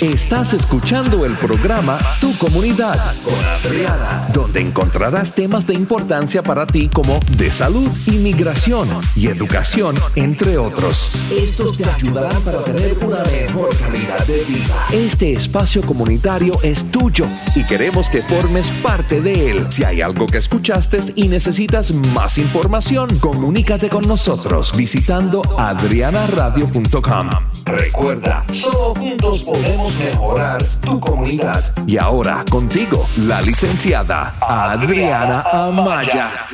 Estás 0.00 0.52
escuchando 0.52 1.24
el 1.24 1.32
programa 1.36 1.98
Tu 2.20 2.36
Comunidad 2.36 3.00
con 3.24 3.42
Adriana, 3.42 4.28
donde 4.30 4.60
encontrarás 4.60 5.34
temas 5.34 5.66
de 5.66 5.72
importancia 5.72 6.42
para 6.42 6.66
ti 6.66 6.90
como 6.92 7.18
de 7.38 7.50
salud, 7.50 7.88
inmigración 8.04 8.90
y 9.14 9.28
educación, 9.28 9.96
entre 10.14 10.58
otros. 10.58 11.10
Estos 11.30 11.78
te 11.78 11.88
ayudarán 11.88 12.42
para 12.42 12.62
tener 12.62 12.98
una 13.02 13.22
mejor 13.24 13.74
calidad 13.78 14.26
de 14.26 14.44
vida. 14.44 14.86
Este 14.92 15.32
espacio 15.32 15.80
comunitario 15.80 16.52
es 16.62 16.90
tuyo 16.90 17.26
y 17.54 17.64
queremos 17.64 18.10
que 18.10 18.20
formes 18.20 18.68
parte 18.82 19.22
de 19.22 19.50
él. 19.50 19.66
Si 19.70 19.82
hay 19.82 20.02
algo 20.02 20.26
que 20.26 20.36
escuchaste 20.36 21.00
y 21.14 21.28
necesitas 21.28 21.92
más 21.92 22.36
información, 22.36 23.18
comunícate 23.18 23.88
con 23.88 24.06
nosotros 24.06 24.76
visitando 24.76 25.40
adrianaradio.com. 25.58 27.30
Recuerda, 27.64 28.44
solo 28.52 28.94
juntos 28.94 29.42
podemos 29.42 29.86
mejorar 29.98 30.62
tu 30.80 31.00
comunidad. 31.00 31.64
Y 31.86 31.96
ahora 31.98 32.44
contigo, 32.50 33.08
la 33.16 33.40
licenciada 33.42 34.34
Adriana 34.40 35.42
Amaya. 35.42 36.46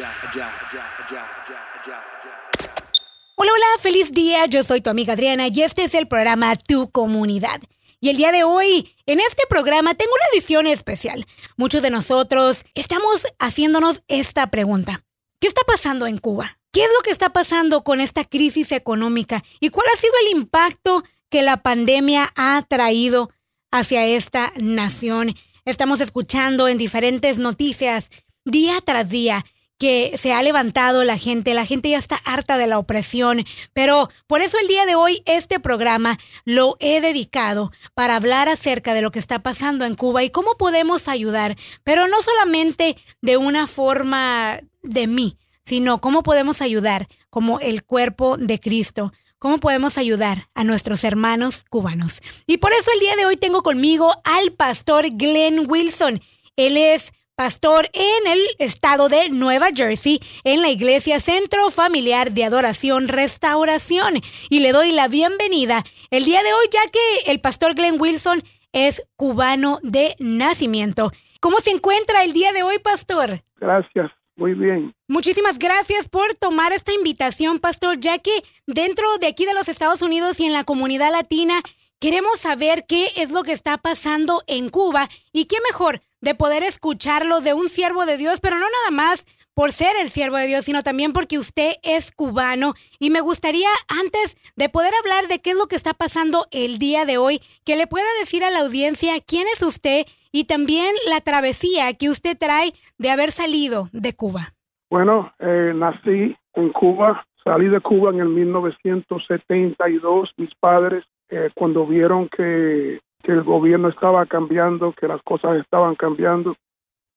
Hola, 3.37 3.53
hola, 3.53 3.67
feliz 3.81 4.13
día. 4.13 4.47
Yo 4.47 4.63
soy 4.63 4.81
tu 4.81 4.91
amiga 4.91 5.15
Adriana 5.15 5.49
y 5.49 5.63
este 5.63 5.85
es 5.85 5.95
el 5.95 6.07
programa 6.07 6.57
Tu 6.57 6.91
Comunidad. 6.91 7.61
Y 8.01 8.11
el 8.11 8.17
día 8.17 8.33
de 8.33 8.45
hoy, 8.45 8.95
en 9.07 9.21
este 9.21 9.45
programa, 9.49 9.95
tengo 9.95 10.13
una 10.13 10.27
edición 10.33 10.67
especial. 10.67 11.27
Muchos 11.57 11.83
de 11.83 11.91
nosotros 11.91 12.65
estamos 12.75 13.27
haciéndonos 13.39 14.03
esta 14.09 14.49
pregunta. 14.49 15.05
¿Qué 15.41 15.49
está 15.49 15.63
pasando 15.67 16.07
en 16.07 16.19
Cuba? 16.19 16.59
¿Qué 16.73 16.83
es 16.83 16.89
lo 16.97 17.03
que 17.03 17.11
está 17.11 17.33
pasando 17.33 17.85
con 17.85 18.01
esta 18.01 18.25
crisis 18.25 18.73
económica? 18.73 19.43
¿Y 19.61 19.71
cuál 19.71 19.87
ha 19.93 20.01
sido 20.01 20.13
el 20.23 20.37
impacto 20.37 21.03
que 21.33 21.43
la 21.43 21.63
pandemia 21.63 22.31
ha 22.37 22.63
traído 22.69 23.31
hacia 23.73 24.07
esta 24.07 24.53
nación? 24.61 25.35
Estamos 25.65 26.01
escuchando 26.01 26.69
en 26.69 26.79
diferentes 26.79 27.39
noticias 27.39 28.11
día 28.45 28.81
tras 28.85 29.09
día 29.09 29.45
que 29.79 30.17
se 30.17 30.33
ha 30.33 30.41
levantado 30.45 31.03
la 31.03 31.19
gente, 31.19 31.55
la 31.55 31.67
gente 31.67 31.91
ya 31.91 31.99
está 31.99 32.15
harta 32.25 32.57
de 32.57 32.69
la 32.69 32.79
opresión, 32.79 33.45
pero 33.73 34.11
por 34.29 34.41
eso 34.41 34.57
el 34.61 34.69
día 34.69 34.87
de 34.87 34.95
hoy 34.95 35.23
este 35.27 35.59
programa 35.59 36.21
lo 36.45 36.77
he 36.79 37.01
dedicado 37.01 37.73
para 37.93 38.15
hablar 38.15 38.49
acerca 38.49 38.95
de 38.95 39.03
lo 39.03 39.11
que 39.11 39.19
está 39.19 39.43
pasando 39.43 39.85
en 39.85 39.97
Cuba 39.97 40.23
y 40.23 40.31
cómo 40.31 40.57
podemos 40.57 41.09
ayudar, 41.09 41.57
pero 41.83 42.07
no 42.07 42.23
solamente 42.23 42.97
de 43.23 43.37
una 43.37 43.67
forma 43.67 44.61
de 44.85 45.09
mí, 45.09 45.37
sino 45.65 46.01
cómo 46.01 46.23
podemos 46.23 46.63
ayudar 46.63 47.09
como 47.29 47.59
el 47.59 47.83
cuerpo 47.83 48.37
de 48.37 48.61
Cristo. 48.61 49.13
¿Cómo 49.43 49.59
podemos 49.59 49.99
ayudar 49.99 50.47
a 50.55 50.63
nuestros 50.63 51.03
hermanos 51.03 51.65
cubanos? 51.69 52.21
Y 52.47 52.59
por 52.59 52.71
eso 52.71 52.93
el 52.95 53.01
día 53.01 53.17
de 53.17 53.27
hoy 53.27 53.37
tengo 53.37 53.65
conmigo 53.65 54.13
al 54.23 54.53
pastor 54.53 55.07
Glenn 55.11 55.69
Wilson. 55.69 56.21
Él 56.55 56.77
es 56.77 57.13
pastor 57.35 57.91
en 57.93 58.31
el 58.31 58.41
estado 58.61 59.09
de 59.09 59.31
Nueva 59.31 59.71
Jersey, 59.75 60.21
en 60.45 60.63
la 60.63 60.69
iglesia 60.69 61.19
Centro 61.19 61.71
Familiar 61.71 62.31
de 62.31 62.45
Adoración 62.45 63.09
Restauración. 63.09 64.15
Y 64.49 64.61
le 64.61 64.71
doy 64.71 64.93
la 64.93 65.09
bienvenida 65.09 65.83
el 66.13 66.25
día 66.25 66.45
de 66.45 66.53
hoy, 66.53 66.67
ya 66.71 66.89
que 66.93 67.33
el 67.33 67.41
pastor 67.41 67.75
Glenn 67.75 68.01
Wilson 68.01 68.45
es 68.71 69.05
cubano 69.17 69.81
de 69.83 70.15
nacimiento. 70.21 71.11
¿Cómo 71.41 71.59
se 71.59 71.71
encuentra 71.71 72.23
el 72.23 72.33
día 72.33 72.53
de 72.53 72.63
hoy, 72.63 72.79
pastor? 72.79 73.43
Gracias, 73.57 74.13
muy 74.37 74.55
bien. 74.55 74.95
Muchísimas 75.09 75.59
gracias 75.59 76.09
por 76.09 76.35
tomar 76.35 76.73
esta 76.73 76.93
invitación, 76.93 77.59
pastor, 77.59 77.99
ya 78.01 78.19
que 78.19 78.43
dentro 78.67 79.07
de 79.19 79.27
aquí 79.27 79.45
de 79.45 79.55
los 79.55 79.69
Estados 79.69 80.03
Unidos 80.03 80.41
y 80.41 80.47
en 80.47 80.53
la 80.53 80.65
comunidad 80.65 81.13
latina 81.13 81.63
queremos 82.01 82.41
saber 82.41 82.85
qué 82.89 83.13
es 83.17 83.31
lo 83.31 83.43
que 83.43 83.53
está 83.53 83.79
pasando 83.79 84.43
en 84.47 84.71
Cuba 84.71 85.09
y 85.33 85.45
qué 85.45 85.57
mejor 85.71 86.03
de 86.21 86.35
poder 86.35 86.63
escucharlo 86.63 87.41
de 87.41 87.53
un 87.53 87.69
siervo 87.69 88.07
de 88.07 88.17
Dios, 88.17 88.41
pero 88.41 88.57
no 88.57 88.67
nada 88.67 88.91
más 88.91 89.27
por 89.55 89.73
ser 89.73 89.95
el 90.01 90.09
siervo 90.09 90.37
de 90.37 90.47
Dios, 90.47 90.65
sino 90.65 90.83
también 90.83 91.13
porque 91.13 91.39
usted 91.39 91.73
es 91.83 92.13
cubano. 92.13 92.75
Y 92.99 93.11
me 93.11 93.21
gustaría, 93.21 93.69
antes 93.89 94.37
de 94.57 94.69
poder 94.69 94.93
hablar 95.01 95.29
de 95.29 95.41
qué 95.41 95.51
es 95.51 95.57
lo 95.57 95.67
que 95.67 95.77
está 95.77 95.95
pasando 95.95 96.47
el 96.51 96.79
día 96.79 97.05
de 97.05 97.19
hoy, 97.19 97.41
que 97.65 97.77
le 97.77 97.87
pueda 97.87 98.07
decir 98.21 98.45
a 98.45 98.51
la 98.51 98.61
audiencia 98.61 99.15
quién 99.27 99.47
es 99.53 99.63
usted 99.63 100.07
y 100.33 100.45
también 100.45 100.95
la 101.09 101.21
travesía 101.21 101.93
que 101.93 102.09
usted 102.09 102.37
trae 102.39 102.73
de 102.99 103.11
haber 103.11 103.33
salido 103.33 103.89
de 103.93 104.15
Cuba. 104.15 104.53
Bueno, 104.91 105.33
eh, 105.39 105.73
nací 105.75 106.37
en 106.55 106.73
Cuba, 106.73 107.25
salí 107.45 107.69
de 107.69 107.81
Cuba 107.81 108.11
en 108.11 108.21
el 108.21 108.29
1972. 108.29 110.31
Mis 110.37 110.55
padres, 110.61 111.05
eh, 111.29 111.51
cuando 111.55 111.87
vieron 111.87 112.29
que 112.29 113.01
que 113.23 113.33
el 113.33 113.43
gobierno 113.43 113.89
estaba 113.89 114.27
cambiando, 114.27 114.93
que 114.93 115.07
las 115.07 115.23
cosas 115.23 115.59
estaban 115.59 115.95
cambiando. 115.95 116.57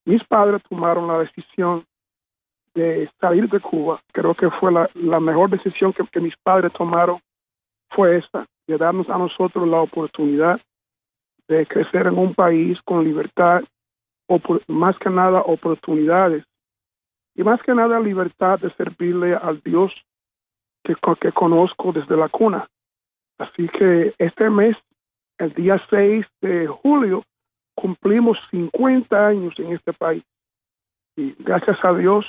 Mis 0.05 0.23
padres 0.25 0.61
tomaron 0.69 1.07
la 1.07 1.19
decisión 1.19 1.85
de 2.75 3.09
salir 3.19 3.49
de 3.49 3.59
Cuba. 3.59 4.01
Creo 4.11 4.35
que 4.35 4.49
fue 4.51 4.71
la, 4.71 5.19
mejor 5.19 5.49
decisión 5.49 5.93
que, 5.93 6.19
mis 6.19 6.35
padres 6.43 6.71
tomaron, 6.73 7.19
fue 7.89 8.17
esta, 8.17 8.45
de 8.67 8.77
darnos 8.77 9.09
a 9.09 9.17
nosotros 9.17 9.67
la 9.67 9.81
oportunidad 9.81 10.59
de 11.47 11.65
crecer 11.65 12.07
en 12.07 12.17
un 12.17 12.33
país 12.35 12.77
con 12.83 13.03
libertad, 13.03 13.63
más 14.67 14.97
que 14.97 15.09
nada 15.09 15.41
oportunidades, 15.41 16.43
y 17.35 17.43
más 17.43 17.61
que 17.61 17.73
nada 17.73 17.99
libertad 17.99 18.59
de 18.59 18.73
servirle 18.73 19.35
al 19.35 19.61
Dios 19.61 19.93
que, 20.83 20.95
que 21.21 21.31
conozco 21.31 21.91
desde 21.91 22.17
la 22.17 22.29
cuna. 22.29 22.67
Así 23.37 23.67
que 23.69 24.13
este 24.17 24.49
mes 24.49 24.75
el 25.37 25.53
día 25.53 25.81
6 25.89 26.25
de 26.41 26.67
julio 26.67 27.23
cumplimos 27.75 28.37
50 28.51 29.27
años 29.27 29.53
en 29.59 29.73
este 29.73 29.93
país. 29.93 30.23
Y 31.17 31.35
gracias 31.39 31.77
a 31.83 31.93
Dios, 31.93 32.25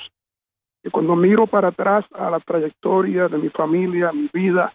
que 0.87 0.91
cuando 0.91 1.17
miro 1.17 1.47
para 1.47 1.67
atrás 1.67 2.05
a 2.13 2.29
la 2.29 2.39
trayectoria 2.39 3.27
de 3.27 3.37
mi 3.37 3.49
familia, 3.49 4.13
mi 4.13 4.29
vida, 4.33 4.73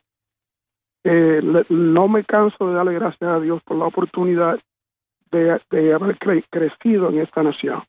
eh, 1.04 1.40
no 1.70 2.06
me 2.06 2.22
canso 2.24 2.68
de 2.68 2.74
darle 2.74 2.92
gracias 2.92 3.30
a 3.30 3.40
Dios 3.40 3.62
por 3.64 3.78
la 3.78 3.86
oportunidad 3.86 4.60
de, 5.30 5.58
de 5.70 5.94
haber 5.94 6.18
crecido 6.18 7.08
en 7.08 7.20
esta 7.20 7.42
nación. 7.42 7.82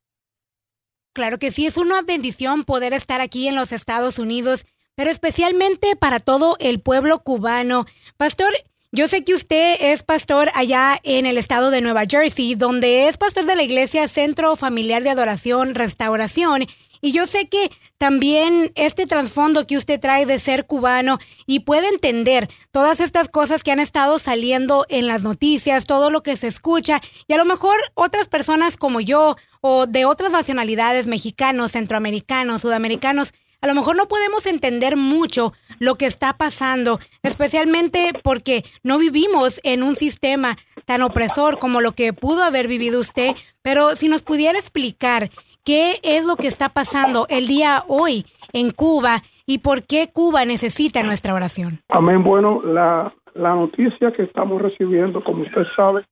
Claro 1.14 1.38
que 1.38 1.52
sí, 1.52 1.66
es 1.66 1.76
una 1.76 2.02
bendición 2.02 2.64
poder 2.64 2.94
estar 2.94 3.20
aquí 3.20 3.50
en 3.50 3.56
los 3.56 3.74
Estados 3.74 4.20
Unidos, 4.20 4.66
pero 4.96 5.10
especialmente 5.10 5.98
para 5.98 6.22
todo 6.22 6.56
el 6.62 6.80
pueblo 6.80 7.20
cubano. 7.20 7.86
Pastor, 8.16 8.54
yo 8.94 9.10
sé 9.10 9.26
que 9.26 9.34
usted 9.34 9.76
es 9.82 10.02
pastor 10.02 10.48
allá 10.56 10.98
en 11.04 11.26
el 11.26 11.38
estado 11.38 11.72
de 11.72 11.82
Nueva 11.82 12.06
Jersey, 12.10 12.56
donde 12.56 13.10
es 13.10 13.18
pastor 13.18 13.46
de 13.46 13.58
la 13.58 13.64
iglesia 13.64 14.08
Centro 14.08 14.56
Familiar 14.56 15.04
de 15.04 15.10
Adoración 15.10 15.76
Restauración. 15.76 16.64
Y 17.06 17.12
yo 17.12 17.28
sé 17.28 17.50
que 17.50 17.70
también 17.98 18.72
este 18.76 19.06
trasfondo 19.06 19.68
que 19.68 19.76
usted 19.76 20.00
trae 20.00 20.26
de 20.26 20.40
ser 20.40 20.66
cubano 20.66 21.20
y 21.46 21.60
puede 21.60 21.90
entender 21.90 22.50
todas 22.72 23.02
estas 23.02 23.28
cosas 23.28 23.62
que 23.62 23.74
han 23.74 23.82
estado 23.82 24.20
saliendo 24.20 24.86
en 24.88 25.08
las 25.08 25.22
noticias, 25.22 25.84
todo 25.84 26.10
lo 26.10 26.24
que 26.24 26.38
se 26.38 26.48
escucha, 26.48 27.02
y 27.28 27.34
a 27.34 27.38
lo 27.38 27.44
mejor 27.44 27.76
otras 27.94 28.30
personas 28.30 28.78
como 28.78 29.02
yo 29.02 29.36
o 29.60 29.86
de 29.86 30.06
otras 30.06 30.32
nacionalidades, 30.32 31.08
mexicanos, 31.08 31.74
centroamericanos, 31.74 32.62
sudamericanos, 32.62 33.34
a 33.60 33.68
lo 33.68 33.76
mejor 33.76 33.98
no 33.98 34.08
podemos 34.08 34.46
entender 34.46 34.96
mucho 34.96 35.52
lo 35.80 35.96
que 35.96 36.06
está 36.06 36.38
pasando, 36.38 37.02
especialmente 37.22 38.14
porque 38.24 38.64
no 38.82 38.98
vivimos 38.98 39.60
en 39.64 39.84
un 39.84 39.98
sistema 39.98 40.58
tan 40.86 41.02
opresor 41.02 41.60
como 41.60 41.82
lo 41.82 41.96
que 41.96 42.14
pudo 42.14 42.44
haber 42.44 42.70
vivido 42.70 43.00
usted, 43.00 43.36
pero 43.62 43.98
si 43.98 44.08
nos 44.08 44.24
pudiera 44.24 44.60
explicar 44.60 45.32
qué 45.64 46.00
es 46.04 46.26
lo 46.26 46.36
que 46.36 46.48
está 46.48 46.70
pasando 46.70 47.26
el 47.30 47.48
día 47.48 47.84
hoy 47.88 48.26
en 48.54 48.72
Cuba 48.72 49.22
y 49.46 49.60
por 49.60 49.84
qué 49.84 50.10
Cuba 50.12 50.46
necesita 50.46 51.04
nuestra 51.04 51.34
oración. 51.34 51.80
Amén. 51.90 52.24
Bueno, 52.24 52.60
la, 52.64 53.14
la 53.34 53.56
noticia 53.56 54.12
que 54.12 54.24
estamos 54.24 54.62
recibiendo, 54.62 55.24
como 55.24 55.44
usted 55.44 55.64
sabe, 55.76 56.06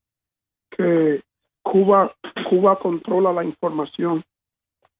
que 0.71 1.21
Cuba, 1.61 2.13
Cuba 2.49 2.77
controla 2.79 3.31
la 3.31 3.43
información 3.43 4.23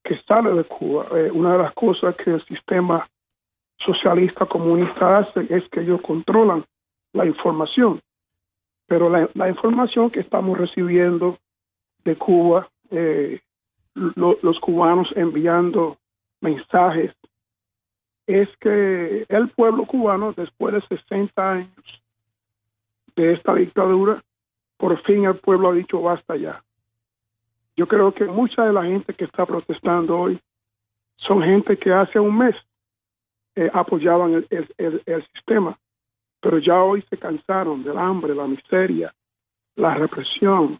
que 0.03 0.19
sale 0.27 0.51
de 0.51 0.63
Cuba. 0.65 1.07
Eh, 1.15 1.31
una 1.31 1.53
de 1.53 1.57
las 1.59 1.74
cosas 1.74 2.15
que 2.15 2.31
el 2.31 2.45
sistema 2.45 3.07
socialista 3.77 4.45
comunista 4.45 5.19
hace 5.19 5.48
es 5.50 5.68
que 5.69 5.81
ellos 5.81 6.01
controlan 6.01 6.65
la 7.13 7.25
información. 7.25 8.00
Pero 8.88 9.09
la, 9.09 9.50
información 9.50 10.09
que 10.09 10.19
estamos 10.19 10.57
recibiendo 10.57 11.38
de 12.03 12.15
Cuba, 12.18 12.68
eh, 12.89 13.39
los 13.95 14.59
cubanos 14.59 15.11
enviando 15.15 15.97
mensajes, 16.39 17.13
es 18.27 18.47
que 18.59 19.25
el 19.27 19.49
pueblo 19.49 19.85
cubano, 19.85 20.33
después 20.33 20.73
de 20.73 20.97
60 20.97 21.51
años 21.51 22.03
de 23.15 23.33
esta 23.33 23.55
dictadura, 23.55 24.23
por 24.77 25.01
fin 25.03 25.25
el 25.25 25.38
pueblo 25.38 25.69
ha 25.69 25.73
dicho 25.73 26.01
basta 26.01 26.35
ya. 26.35 26.63
Yo 27.75 27.88
creo 27.88 28.13
que 28.13 28.25
mucha 28.25 28.65
de 28.65 28.73
la 28.73 28.83
gente 28.83 29.13
que 29.13 29.25
está 29.25 29.45
protestando 29.45 30.19
hoy 30.19 30.39
son 31.17 31.41
gente 31.43 31.77
que 31.77 31.91
hace 31.91 32.19
un 32.19 32.38
mes 32.38 32.55
eh, 33.55 33.69
apoyaban 33.73 34.45
el, 34.49 35.27
sistema, 35.33 35.77
pero 36.39 36.57
ya 36.57 36.81
hoy 36.81 37.03
se 37.09 37.17
cansaron 37.17 37.83
del 37.83 37.97
hambre, 37.97 38.33
la 38.33 38.47
miseria, 38.47 39.13
la 39.75 39.93
represión. 39.95 40.79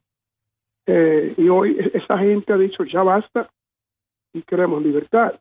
Eh, 0.94 1.36
y 1.38 1.48
hoy 1.48 1.78
e-, 1.80 1.98
esa 1.98 2.18
gente 2.18 2.52
ha 2.52 2.58
dicho, 2.58 2.84
ya 2.84 3.02
basta 3.02 3.50
y 4.34 4.42
queremos 4.42 4.84
libertad. 4.84 5.40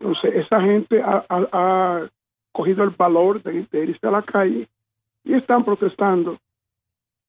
Entonces, 0.00 0.34
esa 0.36 0.60
gente 0.60 1.02
ha, 1.02 2.08
cogido 2.52 2.84
el 2.84 2.90
valor 2.90 3.42
de, 3.42 3.66
irse 3.72 4.06
a 4.06 4.12
la 4.12 4.22
calle 4.22 4.68
y 5.24 5.34
están 5.34 5.64
protestando 5.64 6.38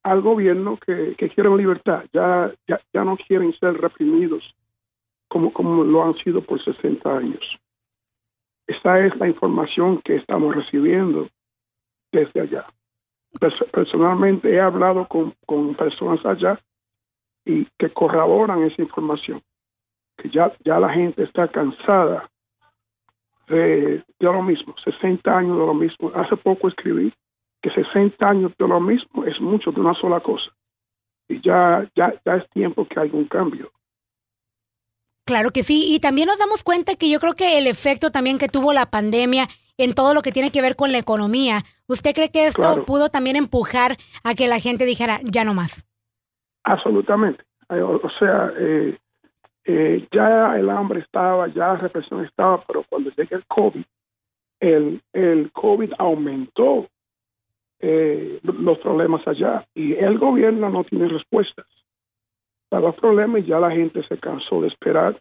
al 0.04 0.22
gobierno 0.22 0.78
que, 0.78 1.16
que 1.18 1.30
quieren 1.30 1.58
libertad. 1.58 2.06
Ya, 2.14 2.54
ya, 2.68 2.80
ya 2.94 3.04
no 3.04 3.18
quieren 3.18 3.52
ser 3.60 3.74
reprimidos 3.74 4.44
como, 5.28 5.52
como 5.52 5.84
lo 5.84 6.06
han 6.06 6.16
sido 6.20 6.42
por 6.42 6.64
60 6.64 7.18
años. 7.18 7.44
Esa 8.68 9.00
es 9.00 9.16
la 9.18 9.28
información 9.28 10.00
que 10.04 10.16
estamos 10.16 10.56
recibiendo 10.56 11.28
desde 12.12 12.42
allá. 12.42 12.66
Personalmente 13.72 14.54
he 14.54 14.62
hablado 14.62 15.08
con, 15.08 15.34
con 15.46 15.76
personas 15.76 16.26
allá 16.26 16.60
y 17.46 17.68
que 17.78 17.94
corroboran 17.94 18.64
esa 18.64 18.82
información, 18.82 19.42
que 20.18 20.30
ya, 20.30 20.52
ya 20.66 20.80
la 20.80 20.90
gente 20.90 21.24
está 21.24 21.48
cansada 21.48 22.30
de, 23.48 24.04
de, 24.20 24.26
lo 24.26 24.42
mismo, 24.42 24.76
60 24.84 25.38
años 25.38 25.58
de 25.58 25.66
lo 25.66 25.74
mismo. 25.74 26.12
Hace 26.16 26.36
poco 26.38 26.68
escribí 26.68 27.14
que 27.62 27.70
60 27.70 28.28
años 28.28 28.52
de 28.58 28.68
lo 28.68 28.80
mismo 28.80 29.24
es 29.26 29.40
mucho 29.40 29.72
de 29.72 29.82
una 29.82 29.94
sola 29.94 30.20
cosa. 30.20 30.52
Y 31.28 31.42
ya, 31.42 31.88
ya, 31.96 32.14
ya 32.26 32.36
es 32.36 32.50
tiempo 32.50 32.88
que 32.88 33.00
haya 33.00 33.14
un 33.14 33.26
cambio. 33.26 33.72
Claro 35.26 35.50
que 35.50 35.64
sí, 35.64 35.96
y 35.96 36.00
también 36.00 36.28
nos 36.28 36.38
damos 36.38 36.64
cuenta 36.64 36.96
que 36.96 37.10
yo 37.10 37.20
creo 37.20 37.34
que 37.34 37.58
el 37.58 37.66
efecto 37.66 38.12
también 38.12 38.38
que 38.38 38.48
tuvo 38.48 38.74
la 38.74 38.92
pandemia 38.92 39.48
en 39.78 39.94
todo 39.94 40.14
lo 40.14 40.22
que 40.22 40.32
tiene 40.32 40.52
que 40.52 40.62
ver 40.62 40.76
con 40.76 40.92
la 40.92 41.00
economía, 41.00 41.64
¿usted 41.88 42.14
cree 42.14 42.30
que 42.30 42.46
esto 42.46 42.86
pudo 42.86 43.10
también 43.10 43.36
empujar 43.36 43.98
a 44.24 44.36
que 44.36 44.48
la 44.48 44.60
gente 44.60 44.86
dijera 44.86 45.20
ya 45.24 45.44
no 45.44 45.56
más? 45.56 45.84
Absolutamente. 46.66 47.44
Eh, 47.70 47.82
o, 47.82 48.10
sea, 48.20 48.52
eh, 48.58 48.98
eh, 49.64 50.08
ya 50.12 50.56
el 50.58 50.70
hambre 50.70 51.00
estaba, 51.00 51.48
ya 51.48 51.74
la 51.74 51.78
represión 51.78 52.24
estaba, 52.24 52.64
pero 52.66 52.84
cuando 52.90 53.10
llega 53.12 53.38
el 53.38 53.46
COVID, 53.46 53.84
el, 54.60 55.02
COVID 55.54 55.94
aumentó 55.98 56.88
los 57.82 58.80
problemas 58.80 59.28
allá 59.28 59.66
y 59.76 59.94
el 59.94 60.18
gobierno 60.18 60.70
no 60.70 60.84
tiene 60.86 61.08
respuestas 61.08 61.68
los 62.80 62.96
problemas 62.96 63.42
y 63.42 63.46
ya 63.46 63.60
la 63.60 63.72
gente 63.72 64.04
se 64.08 64.18
cansó 64.18 64.62
de 64.62 64.68
esperar 64.68 65.20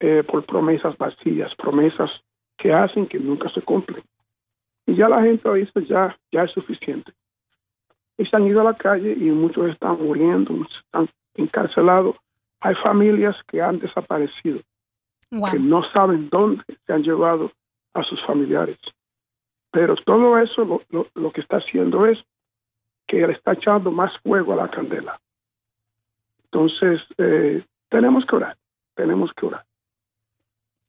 eh, 0.00 0.22
por 0.24 0.44
promesas 0.44 0.96
vacías, 0.96 1.54
promesas 1.56 2.10
que 2.56 2.72
hacen 2.72 3.06
que 3.06 3.18
nunca 3.18 3.48
se 3.50 3.62
cumplen. 3.62 4.02
Y 4.86 4.96
ya 4.96 5.08
la 5.08 5.22
gente 5.22 5.52
dice, 5.54 5.84
ya, 5.86 6.16
ya 6.32 6.44
es 6.44 6.50
suficiente. 6.52 7.12
Y 8.18 8.26
se 8.26 8.36
han 8.36 8.46
ido 8.46 8.60
a 8.60 8.64
la 8.64 8.74
calle 8.74 9.12
y 9.12 9.30
muchos 9.30 9.70
están 9.70 10.02
muriendo, 10.02 10.54
están 10.84 11.08
encarcelados. 11.34 12.16
Hay 12.60 12.74
familias 12.76 13.36
que 13.46 13.62
han 13.62 13.78
desaparecido, 13.78 14.60
que 15.30 15.58
no 15.58 15.82
saben 15.92 16.28
dónde 16.28 16.64
se 16.84 16.92
han 16.92 17.02
llevado 17.02 17.52
a 17.94 18.02
sus 18.02 18.20
familiares. 18.26 18.78
Pero 19.70 19.94
todo 19.96 20.38
eso 20.38 20.64
lo, 20.64 20.82
lo, 20.90 21.06
lo 21.14 21.30
que 21.30 21.40
está 21.40 21.58
haciendo 21.58 22.06
es 22.06 22.18
que 23.06 23.26
le 23.26 23.32
está 23.32 23.52
echando 23.52 23.90
más 23.90 24.12
fuego 24.22 24.52
a 24.52 24.56
la 24.56 24.70
candela. 24.70 25.20
Entonces, 26.44 27.00
eh, 27.18 27.64
tenemos 27.88 28.24
que 28.26 28.36
orar, 28.36 28.56
tenemos 28.94 29.30
que 29.34 29.46
orar. 29.46 29.64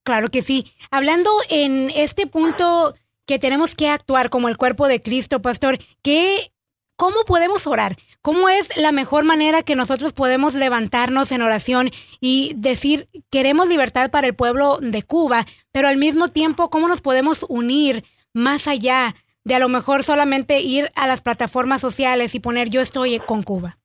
Claro 0.03 0.29
que 0.29 0.41
sí. 0.41 0.65
Hablando 0.91 1.29
en 1.49 1.89
este 1.91 2.27
punto 2.27 2.93
que 3.25 3.39
tenemos 3.39 3.75
que 3.75 3.89
actuar 3.89 4.29
como 4.29 4.47
el 4.49 4.57
cuerpo 4.57 4.87
de 4.87 5.01
Cristo, 5.01 5.41
pastor, 5.41 5.77
¿qué, 6.01 6.51
¿cómo 6.99 7.23
podemos 7.25 7.65
orar? 7.65 7.95
¿Cómo 8.21 8.49
es 8.49 8.75
la 8.77 8.91
mejor 8.91 9.23
manera 9.23 9.63
que 9.63 9.77
nosotros 9.77 10.11
podemos 10.11 10.53
levantarnos 10.53 11.31
en 11.31 11.41
oración 11.41 11.91
y 12.19 12.53
decir, 12.57 13.07
queremos 13.31 13.69
libertad 13.69 14.11
para 14.11 14.27
el 14.27 14.35
pueblo 14.35 14.79
de 14.81 15.01
Cuba, 15.03 15.45
pero 15.71 15.87
al 15.87 15.95
mismo 15.95 16.27
tiempo, 16.27 16.69
¿cómo 16.69 16.89
nos 16.89 17.01
podemos 17.01 17.45
unir 17.47 18.03
más 18.33 18.67
allá 18.67 19.15
de 19.45 19.55
a 19.55 19.59
lo 19.59 19.69
mejor 19.69 20.03
solamente 20.03 20.59
ir 20.59 20.89
a 20.97 21.07
las 21.07 21.21
plataformas 21.21 21.79
sociales 21.79 22.35
y 22.35 22.41
poner 22.41 22.69
yo 22.69 22.81
estoy 22.81 23.17
con 23.19 23.43
Cuba? 23.43 23.77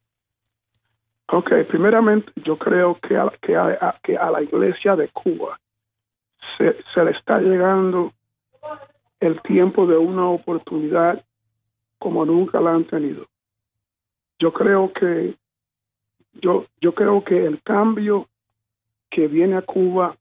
Ok, 1.29 1.53
primeramente 1.69 2.33
yo 2.45 2.59
creo 2.59 2.99
que 3.01 3.17
a, 3.17 4.31
la 4.31 4.43
iglesia 4.43 4.97
de 4.97 5.09
Cuba 5.11 5.61
se, 6.59 7.05
le 7.05 7.11
está 7.13 7.39
llegando 7.39 8.13
el 9.21 9.41
tiempo 9.43 9.87
de 9.87 9.97
una 9.97 10.29
oportunidad 10.29 11.25
como 12.05 12.27
nunca 12.27 12.61
la 12.61 12.75
han 12.75 12.85
tenido. 12.85 13.27
Yo 14.39 14.53
creo 14.53 14.93
que 14.93 15.35
yo, 16.35 16.67
yo 16.79 16.95
creo 16.95 17.25
que 17.25 17.47
el 17.47 17.63
cambio 17.63 18.29
que 19.11 19.27
viene 19.27 19.57
a 19.57 19.63
Cuba, 19.63 20.15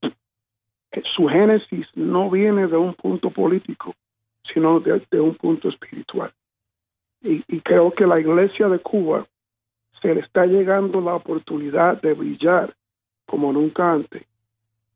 eh, 0.00 1.02
su 1.14 1.28
génesis 1.28 1.86
no 1.94 2.30
viene 2.30 2.66
de 2.68 2.76
un 2.78 2.94
punto 2.94 3.28
político, 3.28 3.94
sino 4.50 4.80
de, 4.80 5.20
un 5.20 5.34
punto 5.34 5.68
espiritual. 5.68 6.32
Y, 7.20 7.44
y 7.48 7.60
creo 7.60 7.92
que 7.92 8.06
la 8.06 8.18
iglesia 8.18 8.70
de 8.70 8.78
Cuba 8.78 9.26
se 10.00 10.14
le 10.14 10.22
está 10.22 10.46
llegando 10.46 11.02
la 11.02 11.16
oportunidad 11.16 12.00
de 12.00 12.14
brillar 12.14 12.74
como 13.26 13.52
nunca 13.52 13.92
antes. 13.92 14.24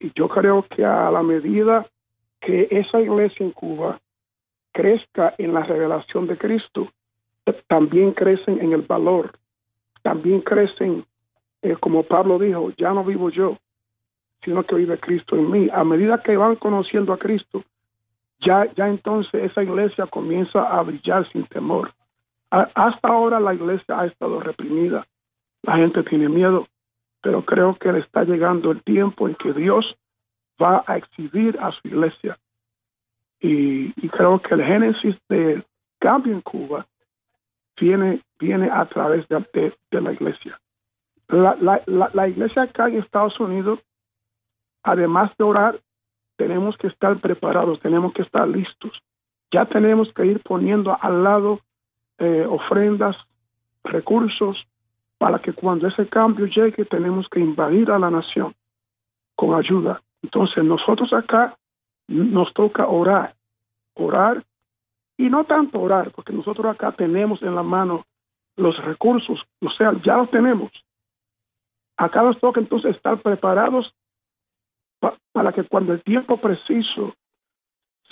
Y 0.01 0.11
yo 0.15 0.27
creo 0.29 0.63
que 0.71 0.87
a 0.87 1.11
la 1.11 1.23
medida 1.23 1.87
que 2.41 2.67
esa 2.71 2.99
iglesia 3.03 3.45
en 3.45 3.53
Cuba 3.53 4.01
crezca 4.75 5.35
en 5.39 5.55
la 5.55 5.63
revelación 5.63 6.27
de 6.27 6.37
Cristo, 6.37 6.91
también 7.69 8.13
crecen 8.13 8.61
en 8.61 8.73
el 8.73 8.83
valor, 8.83 9.39
también 10.03 10.43
crecen, 10.43 11.07
eh, 11.63 11.77
como 11.81 12.03
Pablo 12.03 12.39
dijo, 12.39 12.73
ya 12.77 12.93
no 12.93 13.03
vivo 13.05 13.31
yo, 13.31 13.57
sino 14.45 14.65
que 14.65 14.75
vive 14.75 14.99
Cristo 14.99 15.37
en 15.37 15.51
mí. 15.51 15.69
A 15.73 15.83
medida 15.85 16.23
que 16.23 16.37
van 16.37 16.57
conociendo 16.57 17.15
a 17.15 17.19
Cristo, 17.19 17.65
ya, 18.41 18.71
ya 18.75 18.89
entonces 18.89 19.51
esa 19.51 19.63
iglesia 19.63 20.05
comienza 20.07 20.61
a 20.61 20.83
brillar 20.83 21.27
sin 21.33 21.47
temor 21.47 21.95
hasta 22.75 23.09
ahora 23.09 23.41
la 23.41 23.55
iglesia 23.55 23.99
ha 23.99 24.07
estado 24.07 24.41
reprimida, 24.41 25.07
la 25.63 25.77
gente 25.77 26.03
tiene 26.05 26.29
miedo, 26.29 26.69
pero 27.23 27.45
creo 27.45 27.77
que 27.77 27.93
le 27.93 28.01
está 28.01 28.25
llegando 28.25 28.71
el 28.71 28.83
tiempo 28.83 29.29
en 29.29 29.35
que 29.35 29.53
Dios 29.53 29.97
va 30.63 30.85
a 30.87 30.97
exhibir 30.97 31.59
a 31.61 31.73
su 31.73 31.89
iglesia. 31.89 32.39
Y, 33.41 33.93
creo 34.09 34.41
que 34.41 34.55
el 34.55 34.65
génesis 34.65 35.17
del 35.29 35.65
cambio 35.99 36.33
en 36.33 36.41
Cuba 36.41 36.87
viene, 37.79 38.23
viene 38.39 38.71
a 38.71 38.87
través 38.87 39.27
de, 39.29 39.73
la 39.91 40.13
iglesia. 40.13 40.59
La, 41.29 41.57
la, 41.61 42.11
la 42.13 42.29
iglesia 42.29 42.63
acá 42.63 42.89
en 42.89 42.99
Estados 42.99 43.39
Unidos, 43.41 43.81
además 44.83 45.31
de 45.37 45.45
orar, 45.45 45.81
tenemos 46.37 46.77
que 46.79 46.89
estar 46.89 47.19
preparados, 47.21 47.81
tenemos 47.81 48.13
que 48.13 48.23
estar 48.23 48.49
listos. 48.49 48.93
Ya 49.53 49.67
tenemos 49.67 50.13
que 50.15 50.27
ir 50.27 50.43
poniendo 50.43 50.97
al 51.01 51.23
lado 51.23 51.61
eh, 52.19 52.47
ofrendas, 52.49 53.17
recursos, 53.85 54.57
para 55.19 55.39
que 55.39 55.53
cuando 55.53 55.89
ese 55.89 56.07
cambio 56.09 56.47
llegue 56.47 56.85
tenemos 56.85 57.29
que 57.29 57.41
invadir 57.41 57.91
a 57.91 57.99
la 57.99 58.11
nación 58.11 58.55
con 59.37 59.55
ayuda. 59.55 60.03
Entonces 60.23 60.65
nosotros 60.65 61.13
acá 61.13 61.57
nos 62.09 62.53
toca 62.55 62.87
orar, 62.87 63.35
orar 63.95 64.45
y 65.17 65.29
no 65.29 65.45
tanto 65.45 65.81
orar, 65.81 66.11
porque 66.13 66.33
nosotros 66.33 66.67
acá 66.67 66.93
tenemos 66.93 67.43
en 67.43 67.55
la 67.55 67.63
mano 67.63 68.05
los 68.57 68.77
recursos, 68.85 69.41
o 69.61 69.71
sea, 69.71 69.93
ya 70.05 70.17
los 70.17 70.31
tenemos. 70.31 70.71
Acá 71.97 72.23
nos 72.23 72.39
toca 72.41 72.61
entonces 72.61 72.97
estar 72.97 73.21
preparados 73.23 73.93
para 75.33 75.53
que 75.53 75.65
cuando 75.65 75.93
el 75.93 76.03
tiempo 76.03 76.37
preciso 76.37 77.15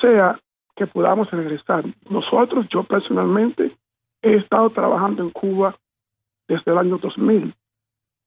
sea 0.00 0.38
que 0.75 0.87
podamos 0.87 1.30
regresar. 1.30 1.84
Nosotros, 2.08 2.66
yo 2.70 2.84
personalmente, 2.84 3.76
He 4.22 4.37
estado 4.37 4.70
trabajando 4.70 5.25
en 5.25 5.30
Cuba 5.30 5.75
desde 6.46 6.70
el 6.70 6.78
año 6.78 6.99
2000 6.99 7.54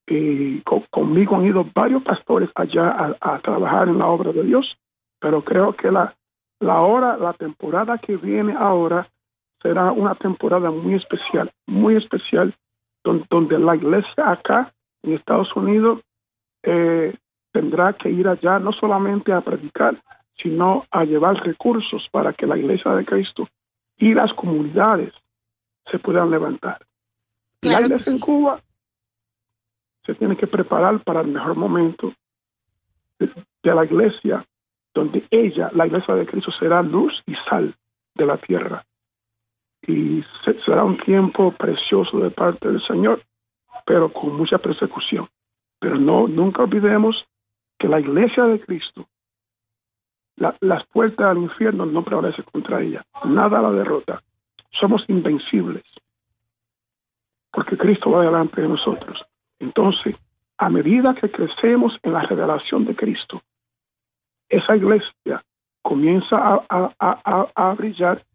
y 0.07 0.62
conmigo 0.91 1.36
han 1.38 1.45
ido 1.45 1.65
varios 1.74 2.03
pastores 2.03 2.50
allá 2.53 3.15
a, 3.19 3.39
trabajar 3.39 3.88
en 3.88 3.98
la 3.98 4.07
obra 4.07 4.31
de 4.34 4.43
Dios, 4.43 4.77
pero 5.25 5.44
creo 5.44 5.74
que 5.74 5.89
la, 5.89 6.15
la 6.60 6.82
hora, 6.82 7.17
la 7.17 7.34
temporada 7.34 7.98
que 7.98 8.15
viene 8.15 8.53
ahora 8.55 9.10
será 9.60 9.91
una 9.91 10.13
temporada 10.13 10.70
muy 10.70 10.94
especial, 10.94 11.51
muy 11.65 11.96
especial, 11.96 12.53
donde, 13.03 13.58
la 13.58 13.75
iglesia 13.75 14.29
acá 14.29 14.72
en 15.01 15.13
Estados 15.13 15.50
Unidos 15.55 16.01
eh, 16.62 17.17
tendrá 17.51 17.94
que 17.94 18.12
ir 18.12 18.27
allá 18.27 18.60
no 18.60 18.72
solamente 18.72 19.34
a 19.34 19.41
predicar, 19.41 20.00
sino 20.38 20.86
a 20.91 21.03
llevar 21.05 21.38
recursos 21.38 22.08
para 22.12 22.32
que 22.32 22.46
la 22.46 22.55
iglesia 22.55 22.91
de 22.91 23.03
Cristo 23.03 23.48
y 23.98 24.13
las 24.13 24.32
comunidades 24.34 25.12
se 25.89 25.98
puedan 25.98 26.29
levantar. 26.29 26.86
la 27.63 27.82
iglesia 27.82 28.13
en 28.13 28.20
Cuba 28.20 28.62
se 30.05 30.13
tiene 30.13 30.38
que 30.38 30.46
preparar 30.46 31.03
para 31.03 31.22
el 31.22 31.29
mejor 31.29 31.55
momento 31.55 32.13
de, 33.17 33.27
la 33.63 33.86
iglesia, 33.86 34.46
donde 34.96 35.28
ella, 35.30 35.70
la 35.74 35.86
iglesia 35.86 36.16
de 36.16 36.25
Cristo, 36.25 36.52
será 36.58 36.82
luz 36.82 37.22
y 37.28 37.36
sal 37.48 37.75
de 38.16 38.25
la 38.25 38.38
tierra. 38.38 38.84
y 39.88 40.24
será 40.66 40.84
un 40.84 40.98
tiempo 40.98 41.52
precioso 41.52 42.18
de 42.18 42.32
parte 42.32 42.68
del 42.68 42.82
Señor, 42.88 43.22
pero 43.86 44.12
con 44.12 44.36
mucha 44.36 44.58
persecución. 44.58 45.28
Pero 45.80 46.00
no, 46.00 46.28
nunca 46.28 46.64
olvidemos 46.64 47.24
que 47.78 47.88
la 47.88 48.00
iglesia 48.00 48.46
de 48.46 48.60
Cristo, 48.62 49.06
las 50.38 50.88
puertas 50.88 51.28
al 51.28 51.38
infierno 51.38 51.86
no 51.86 52.04
prevalecen 52.04 52.46
contra 52.52 52.82
ella, 52.82 53.06
nada 53.25 53.62
la 53.62 53.72
derrota. 53.74 54.24
Somos 54.72 55.04
invencibles, 55.08 55.84
porque 57.52 57.78
Cristo 57.78 58.10
va 58.10 58.24
delante 58.24 58.62
de 58.62 58.68
nosotros. 58.68 59.24
Entonces, 59.60 60.16
a 60.58 60.70
medida 60.70 61.14
que 61.14 61.30
crecemos 61.30 61.96
en 62.02 62.14
la 62.14 62.24
revelación 62.24 62.86
de 62.86 62.96
Cristo, 62.96 63.44
esa 64.50 64.75
iglesia 64.75 65.44
comienza 65.82 66.36
a, 66.70 67.75
brillar 67.78 68.25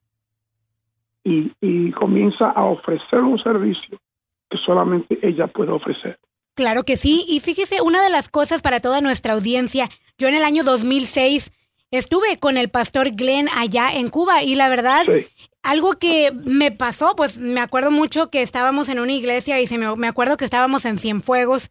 y, 1.24 1.52
y, 1.60 1.90
comienza 1.92 2.50
a 2.50 2.64
ofrecer 2.64 3.20
un 3.20 3.38
servicio 3.42 3.98
que 4.48 4.58
solamente 4.64 5.18
ella 5.22 5.46
puede 5.48 5.72
ofrecer. 5.72 6.18
Claro 6.54 6.84
que 6.84 6.96
sí, 6.96 7.24
y 7.28 7.40
fíjese, 7.40 7.80
una 7.82 8.02
de 8.02 8.10
las 8.10 8.28
cosas 8.28 8.62
para 8.62 8.80
toda 8.80 9.00
nuestra 9.00 9.34
audiencia, 9.34 9.88
yo 10.18 10.28
en 10.28 10.34
el 10.34 10.44
año 10.44 10.62
2006 10.62 11.52
estuve 11.90 12.38
con 12.38 12.56
el 12.56 12.68
pastor 12.68 13.10
Glenn 13.12 13.48
allá 13.56 13.92
en 13.92 14.10
Cuba 14.10 14.42
y 14.42 14.54
la 14.54 14.68
verdad, 14.68 15.04
algo 15.62 15.92
que 15.94 16.32
me 16.44 16.70
pasó, 16.70 17.16
pues 17.16 17.38
me 17.38 17.60
acuerdo 17.60 17.90
mucho 17.90 18.30
que 18.30 18.42
estábamos 18.42 18.88
en 18.88 19.00
una 19.00 19.12
iglesia 19.12 19.60
y 19.60 19.66
se 19.66 19.78
me, 19.78 19.94
me 19.96 20.06
acuerdo 20.06 20.36
que 20.36 20.44
estábamos 20.44 20.84
en 20.84 20.98
Cienfuegos 20.98 21.70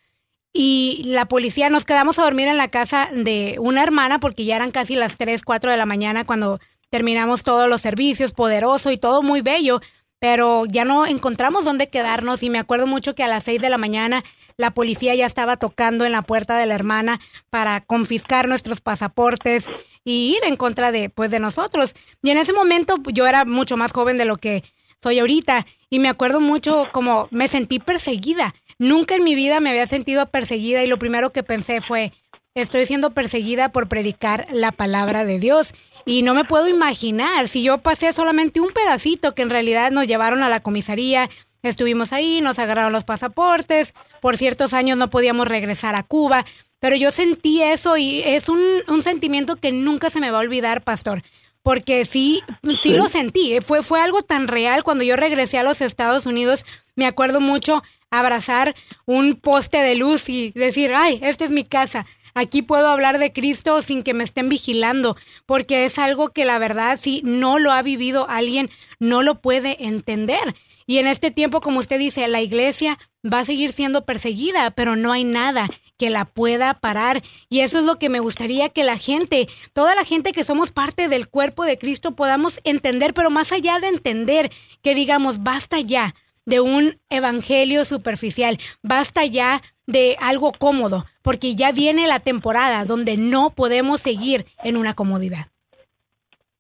y 0.54 1.04
la 1.06 1.26
policía 1.26 1.70
nos 1.70 1.86
quedamos 1.86 2.20
a 2.20 2.24
dormir 2.24 2.48
en 2.48 2.58
la 2.58 2.68
casa 2.68 3.10
de 3.14 3.58
una 3.60 3.84
hermana 3.84 4.20
porque 4.20 4.46
ya 4.46 4.56
eran 4.56 4.72
casi 4.72 4.96
las 4.96 5.18
3, 5.18 5.44
4 5.44 5.72
de 5.72 5.78
la 5.78 5.86
mañana 5.86 6.26
cuando 6.26 6.60
terminamos 6.90 7.44
todos 7.44 7.70
los 7.70 7.82
servicios, 7.82 8.32
poderoso 8.32 8.92
y 8.92 8.98
todo 8.98 9.22
muy 9.22 9.42
bello, 9.42 9.80
pero 10.20 10.66
ya 10.66 10.86
no 10.86 11.06
encontramos 11.06 11.66
dónde 11.66 11.90
quedarnos 11.90 12.44
y 12.44 12.50
me 12.50 12.60
acuerdo 12.60 12.88
mucho 12.88 13.16
que 13.16 13.24
a 13.24 13.28
las 13.28 13.44
6 13.44 13.62
de 13.62 13.70
la 13.70 13.78
mañana 13.78 14.24
la 14.58 14.72
policía 14.72 15.16
ya 15.16 15.26
estaba 15.26 15.58
tocando 15.58 16.06
en 16.06 16.12
la 16.12 16.24
puerta 16.24 16.58
de 16.58 16.66
la 16.66 16.76
hermana 16.76 17.20
para 17.50 17.82
confiscar 17.82 18.48
nuestros 18.48 18.82
pasaportes 18.82 19.68
y 20.04 20.36
ir 20.36 20.40
en 20.44 20.58
contra 20.58 20.92
de 20.92 21.10
pues 21.10 21.32
de 21.32 21.40
nosotros. 21.40 21.94
Y 22.22 22.32
en 22.32 22.38
ese 22.38 22.54
momento 22.54 22.98
yo 23.14 23.28
era 23.28 23.46
mucho 23.46 23.78
más 23.78 23.94
joven 23.94 24.18
de 24.18 24.26
lo 24.26 24.38
que 24.38 24.64
soy 25.02 25.20
ahorita 25.20 25.66
y 25.90 26.00
me 26.00 26.10
acuerdo 26.10 26.42
mucho 26.42 26.88
como 26.92 27.28
me 27.32 27.48
sentí 27.48 27.80
perseguida. 27.80 28.54
Nunca 28.80 29.16
en 29.16 29.26
mi 29.26 29.36
vida 29.36 29.60
me 29.60 29.70
había 29.70 29.86
sentido 29.88 30.26
perseguida 30.28 30.82
y 30.84 30.88
lo 30.88 30.98
primero 30.98 31.32
que 31.32 31.44
pensé 31.44 31.82
fue, 31.82 32.14
estoy 32.56 32.86
siendo 32.86 33.14
perseguida 33.14 33.74
por 33.74 33.90
predicar 33.90 34.48
la 34.52 34.72
palabra 34.72 35.26
de 35.26 35.38
Dios. 35.38 35.74
Y 36.06 36.22
no 36.22 36.34
me 36.34 36.46
puedo 36.46 36.70
imaginar 36.70 37.50
si 37.50 37.62
yo 37.62 37.80
pasé 37.80 38.14
solamente 38.14 38.62
un 38.62 38.72
pedacito 38.72 39.36
que 39.36 39.42
en 39.42 39.50
realidad 39.50 39.92
nos 39.92 40.08
llevaron 40.08 40.44
a 40.44 40.50
la 40.50 40.62
comisaría, 40.62 41.30
estuvimos 41.62 42.14
ahí, 42.14 42.40
nos 42.40 42.58
agarraron 42.58 42.94
los 42.94 43.04
pasaportes, 43.04 43.94
por 44.22 44.38
ciertos 44.38 44.74
años 44.74 44.98
no 44.98 45.10
podíamos 45.10 45.50
regresar 45.50 45.96
a 45.96 46.04
Cuba, 46.04 46.46
pero 46.80 46.96
yo 46.96 47.12
sentí 47.12 47.62
eso 47.62 47.98
y 47.98 48.22
es 48.22 48.48
un, 48.48 48.62
un 48.88 49.02
sentimiento 49.02 49.58
que 49.58 49.74
nunca 49.74 50.10
se 50.10 50.22
me 50.22 50.32
va 50.32 50.38
a 50.38 50.42
olvidar, 50.42 50.84
pastor 50.84 51.22
porque 51.62 52.06
sí, 52.06 52.42
sí, 52.82 52.94
lo 52.94 53.10
sentí. 53.10 53.60
Fue, 53.62 53.84
fue 53.84 54.02
algo 54.02 54.22
tan 54.22 54.48
real. 54.48 54.84
Cuando 54.84 55.04
yo 55.04 55.16
regresé 55.16 55.58
a 55.58 55.64
los 55.64 55.82
Estados 55.82 56.26
Unidos, 56.26 56.66
me 56.96 57.06
acuerdo 57.06 57.42
mucho 57.42 57.84
abrazar 58.12 58.76
un 59.06 59.36
poste 59.36 59.78
de 59.80 59.96
luz 59.96 60.30
y 60.30 60.52
decir, 60.52 60.94
ay, 60.96 61.20
esta 61.22 61.46
es 61.46 61.52
mi 61.52 61.64
casa. 61.64 62.06
Aquí 62.34 62.62
puedo 62.62 62.88
hablar 62.88 63.20
de 63.20 63.34
Cristo 63.34 63.82
sin 63.82 64.04
que 64.04 64.14
me 64.14 64.24
estén 64.24 64.50
vigilando, 64.50 65.18
porque 65.46 65.86
es 65.86 65.98
algo 65.98 66.30
que 66.30 66.46
la 66.46 66.60
verdad, 66.60 66.98
si 67.02 67.22
no 67.24 67.60
lo 67.60 67.72
ha 67.72 67.82
vivido 67.82 68.30
alguien, 68.30 68.70
no 69.00 69.24
lo 69.24 69.42
puede 69.42 69.86
entender. 69.86 70.56
Y 70.86 70.98
en 70.98 71.08
este 71.08 71.32
tiempo, 71.32 71.62
como 71.62 71.80
usted 71.80 72.00
dice, 72.00 72.28
la 72.28 72.42
iglesia 72.42 72.98
va 73.24 73.40
a 73.40 73.46
seguir 73.46 73.72
siendo 73.72 74.06
perseguida, 74.06 74.72
pero 74.72 74.96
no 74.96 75.12
hay 75.12 75.24
nada 75.24 75.70
que 75.98 76.10
la 76.10 76.26
pueda 76.26 76.80
parar. 76.80 77.22
Y 77.50 77.60
eso 77.60 77.80
es 77.80 77.86
lo 77.86 78.00
que 78.00 78.10
me 78.10 78.20
gustaría 78.20 78.70
que 78.70 78.84
la 78.84 78.98
gente, 78.98 79.48
toda 79.74 79.94
la 79.94 80.04
gente 80.04 80.32
que 80.32 80.44
somos 80.44 80.72
parte 80.72 81.08
del 81.08 81.28
cuerpo 81.28 81.66
de 81.66 81.78
Cristo, 81.78 82.16
podamos 82.16 82.60
entender, 82.64 83.14
pero 83.14 83.30
más 83.30 83.52
allá 83.52 83.80
de 83.80 83.88
entender, 83.88 84.52
que 84.82 84.96
digamos, 84.96 85.44
basta 85.44 85.80
ya 85.80 86.16
de 86.50 86.60
un 86.60 86.94
evangelio 87.10 87.86
superficial, 87.86 88.58
basta 88.84 89.26
ya 89.26 89.62
de 89.86 90.18
algo 90.20 90.52
cómodo, 90.58 91.06
porque 91.22 91.56
ya 91.56 91.72
viene 91.72 92.08
la 92.08 92.20
temporada 92.20 92.86
donde 92.86 93.18
no 93.18 93.52
podemos 93.52 94.02
seguir 94.02 94.46
en 94.64 94.76
una 94.78 94.94
comodidad. 94.94 95.48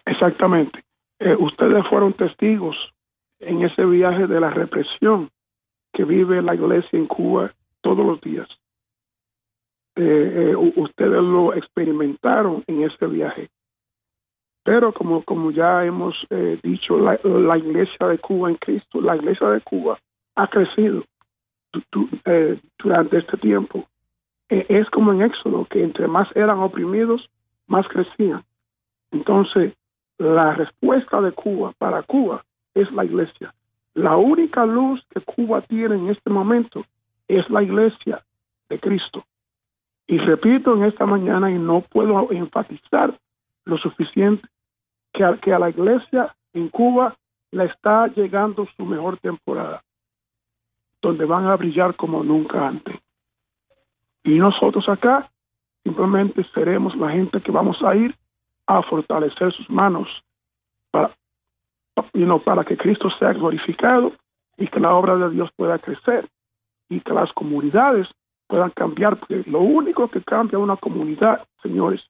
Exactamente. 0.05 0.83
Eh, 1.19 1.35
ustedes 1.37 1.83
fueron 1.89 2.13
testigos 2.13 2.75
en 3.39 3.63
ese 3.63 3.85
viaje 3.85 4.27
de 4.27 4.39
la 4.39 4.49
represión 4.49 5.29
que 5.93 6.03
vive 6.03 6.41
la 6.41 6.55
iglesia 6.55 6.97
en 6.97 7.07
Cuba 7.07 7.53
todos 7.81 8.05
los 8.05 8.21
días. 8.21 8.47
Eh, 9.95 10.51
eh, 10.51 10.55
ustedes 10.55 11.21
lo 11.21 11.53
experimentaron 11.53 12.63
en 12.67 12.83
ese 12.83 13.07
viaje. 13.07 13.49
Pero 14.69 14.93
como, 14.93 15.23
como 15.23 15.49
ya 15.49 15.83
hemos 15.83 16.15
eh, 16.29 16.59
dicho, 16.61 16.99
la, 16.99 17.57
iglesia 17.57 18.05
de 18.05 18.19
Cuba 18.19 18.51
en 18.51 18.55
Cristo, 18.57 19.01
la 19.01 19.15
iglesia 19.15 19.49
de 19.49 19.61
Cuba 19.61 19.97
ha 20.35 20.47
crecido 20.47 21.03
durante 22.77 23.17
este 23.17 23.37
tiempo. 23.37 23.87
es 24.47 24.87
como 24.91 25.11
en 25.11 25.23
Éxodo, 25.23 25.65
que 25.71 25.83
entre 25.83 26.07
más 26.07 26.27
eran 26.35 26.59
oprimidos, 26.59 27.27
más 27.65 27.87
crecían. 27.87 28.43
Entonces, 29.09 29.73
la 30.19 30.53
respuesta 30.53 31.19
de 31.19 31.31
Cuba 31.31 31.73
para 31.79 32.03
Cuba 32.03 32.45
es 32.75 32.91
la 32.91 33.05
iglesia. 33.05 33.51
La 33.95 34.17
única 34.17 34.67
luz 34.67 35.03
que 35.09 35.21
Cuba 35.21 35.61
tiene 35.61 35.95
en 35.95 36.09
este 36.09 36.29
momento 36.29 36.85
es 37.27 37.49
la 37.49 37.63
iglesia 37.63 38.23
de 38.69 38.79
Cristo. 38.79 39.25
Y 40.05 40.19
repito 40.19 40.75
en 40.75 40.83
esta 40.83 41.07
mañana, 41.07 41.49
y 41.49 41.57
no 41.57 41.81
puedo 41.81 42.31
enfatizar 42.31 43.17
lo 43.65 43.79
suficiente, 43.79 44.47
que 45.13 45.23
a, 45.23 45.37
que 45.37 45.53
a 45.53 45.59
la 45.59 45.69
iglesia 45.69 46.35
en 46.53 46.69
Cuba 46.69 47.15
le 47.51 47.65
está 47.65 48.07
llegando 48.07 48.67
su 48.77 48.85
mejor 48.85 49.17
temporada, 49.17 49.83
donde 51.01 51.25
van 51.25 51.47
a 51.47 51.55
brillar 51.55 51.95
como 51.95 52.23
nunca 52.23 52.67
antes. 52.67 52.95
Y 54.23 54.37
nosotros 54.37 54.87
acá 54.89 55.29
simplemente 55.83 56.43
seremos 56.53 56.95
la 56.95 57.09
gente 57.09 57.41
que 57.41 57.51
vamos 57.51 57.81
a 57.83 57.95
ir 57.95 58.15
a 58.67 58.83
fortalecer 58.83 59.51
sus 59.53 59.69
manos 59.69 60.07
para, 60.91 61.11
para 62.45 62.63
que 62.63 62.77
Cristo 62.77 63.09
sea 63.17 63.33
glorificado 63.33 64.13
y 64.57 64.67
que 64.67 64.79
la 64.79 64.93
obra 64.93 65.15
de 65.15 65.31
Dios 65.31 65.49
pueda 65.55 65.79
crecer 65.79 66.29
y 66.89 66.99
que 67.01 67.13
las 67.13 67.31
comunidades 67.33 68.07
puedan 68.47 68.71
cambiar, 68.71 69.17
porque 69.17 69.43
lo 69.45 69.61
único 69.61 70.09
que 70.09 70.21
cambia 70.21 70.59
una 70.59 70.75
comunidad, 70.75 71.47
señores, 71.61 72.01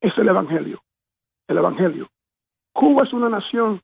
es 0.00 0.16
el 0.16 0.28
Evangelio. 0.28 0.80
El 1.48 1.58
Evangelio. 1.58 2.08
Cuba 2.76 3.04
es 3.04 3.12
una 3.14 3.30
nación 3.30 3.80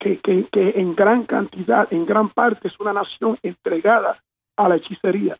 que, 0.00 0.18
que, 0.18 0.48
que 0.50 0.70
en 0.70 0.96
gran 0.96 1.24
cantidad, 1.24 1.86
en 1.92 2.04
gran 2.04 2.30
parte, 2.30 2.66
es 2.66 2.78
una 2.80 2.92
nación 2.92 3.38
entregada 3.42 4.20
a 4.56 4.68
la 4.68 4.76
hechicería. 4.76 5.38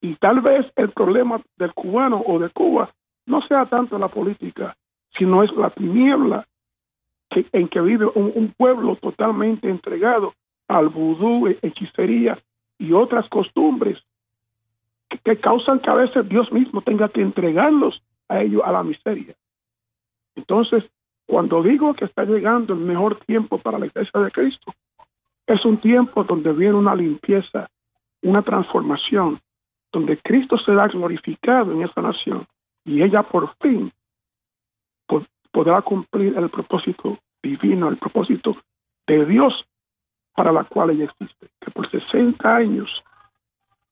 Y 0.00 0.14
tal 0.16 0.40
vez 0.40 0.66
el 0.76 0.90
problema 0.92 1.42
del 1.58 1.74
cubano 1.74 2.22
o 2.26 2.38
de 2.38 2.48
Cuba 2.48 2.90
no 3.26 3.42
sea 3.42 3.66
tanto 3.66 3.98
la 3.98 4.08
política, 4.08 4.76
sino 5.18 5.42
es 5.42 5.52
la 5.52 5.68
tiniebla 5.70 6.46
en 7.30 7.68
que 7.68 7.80
vive 7.82 8.06
un, 8.14 8.54
pueblo 8.56 8.96
totalmente 8.96 9.68
entregado 9.68 10.32
al 10.68 10.88
vudú, 10.88 11.48
hechicería 11.60 12.38
y 12.78 12.92
otras 12.92 13.28
costumbres 13.28 13.98
que, 15.22 15.36
causan 15.38 15.80
que 15.80 15.90
a 15.90 15.94
veces 15.94 16.26
Dios 16.30 16.50
mismo 16.50 16.80
tenga 16.80 17.10
que 17.10 17.20
entregarlos 17.20 18.02
a 18.28 18.40
ellos 18.40 18.62
a 18.64 18.72
la 18.72 18.82
miseria. 18.82 19.34
Entonces, 20.34 20.82
cuando 21.26 21.62
digo 21.62 21.94
que 21.94 22.04
está 22.04 22.24
llegando 22.24 22.72
el 22.72 22.80
mejor 22.80 23.18
tiempo 23.26 23.58
para 23.58 23.78
la 23.78 23.86
iglesia 23.86 24.20
de 24.20 24.30
Cristo, 24.30 24.72
es 25.46 25.64
un 25.64 25.78
tiempo 25.78 26.24
donde 26.24 26.52
viene 26.52 26.74
una 26.74 26.94
limpieza, 26.94 27.68
una 28.22 28.42
transformación, 28.42 29.40
donde 29.92 30.18
Cristo 30.18 30.56
será 30.58 30.88
glorificado 30.88 31.72
en 31.72 31.82
esa 31.82 32.00
nación 32.02 32.46
y 32.84 33.02
ella 33.02 33.22
por 33.22 33.54
fin 33.56 33.92
podrá 35.52 35.80
cumplir 35.80 36.36
el 36.36 36.50
propósito 36.50 37.18
divino, 37.42 37.88
el 37.88 37.96
propósito 37.96 38.56
de 39.06 39.24
Dios 39.24 39.54
para 40.34 40.52
la 40.52 40.64
cual 40.64 40.90
ella 40.90 41.04
existe, 41.04 41.48
que 41.60 41.70
por 41.70 41.90
60 41.90 42.54
años 42.54 42.90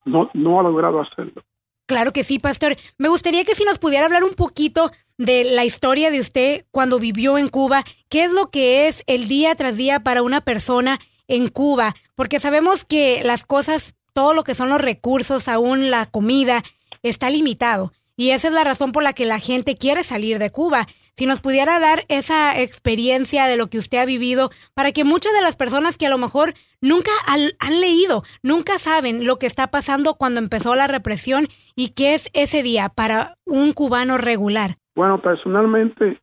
no, 0.04 0.30
no 0.34 0.60
ha 0.60 0.62
logrado 0.62 1.00
hacerlo. 1.00 1.42
Claro 1.86 2.12
que 2.12 2.22
sí, 2.22 2.38
pastor. 2.38 2.76
Me 2.98 3.08
gustaría 3.08 3.44
que 3.44 3.54
si 3.54 3.64
nos 3.64 3.78
pudiera 3.78 4.04
hablar 4.04 4.24
un 4.24 4.34
poquito 4.34 4.90
de 5.18 5.44
la 5.44 5.64
historia 5.64 6.10
de 6.10 6.20
usted 6.20 6.64
cuando 6.70 6.98
vivió 6.98 7.38
en 7.38 7.48
Cuba, 7.48 7.84
qué 8.08 8.24
es 8.24 8.32
lo 8.32 8.50
que 8.50 8.88
es 8.88 9.02
el 9.06 9.28
día 9.28 9.54
tras 9.54 9.76
día 9.76 10.00
para 10.00 10.22
una 10.22 10.40
persona 10.40 11.00
en 11.28 11.48
Cuba, 11.48 11.94
porque 12.14 12.40
sabemos 12.40 12.84
que 12.84 13.22
las 13.24 13.44
cosas, 13.44 13.94
todo 14.12 14.34
lo 14.34 14.44
que 14.44 14.54
son 14.54 14.68
los 14.68 14.80
recursos, 14.80 15.48
aún 15.48 15.90
la 15.90 16.06
comida, 16.06 16.62
está 17.02 17.30
limitado. 17.30 17.92
Y 18.16 18.30
esa 18.30 18.48
es 18.48 18.54
la 18.54 18.62
razón 18.62 18.92
por 18.92 19.02
la 19.02 19.12
que 19.12 19.24
la 19.24 19.40
gente 19.40 19.76
quiere 19.76 20.04
salir 20.04 20.38
de 20.38 20.50
Cuba. 20.50 20.86
si 21.16 21.26
nos 21.26 21.40
pudiera 21.40 21.78
dar 21.78 22.04
esa 22.08 22.60
experiencia 22.60 23.46
de 23.46 23.56
lo 23.56 23.68
que 23.68 23.78
usted 23.78 23.98
ha 23.98 24.04
vivido 24.04 24.50
para 24.74 24.90
que 24.90 25.04
muchas 25.04 25.32
de 25.32 25.42
las 25.42 25.54
personas 25.54 25.96
que 25.96 26.06
a 26.06 26.10
lo 26.10 26.18
mejor 26.18 26.54
nunca 26.80 27.12
han 27.26 27.80
leído, 27.80 28.24
nunca 28.42 28.80
saben 28.80 29.24
lo 29.24 29.38
que 29.38 29.46
está 29.46 29.68
pasando 29.68 30.16
cuando 30.16 30.40
empezó 30.40 30.74
la 30.74 30.88
represión 30.88 31.48
y 31.76 31.90
qué 31.90 32.14
es 32.14 32.30
ese 32.32 32.64
día 32.64 32.88
para 32.88 33.38
un 33.44 33.72
cubano 33.72 34.18
regular. 34.18 34.78
Bueno, 34.94 35.18
personalmente 35.20 36.20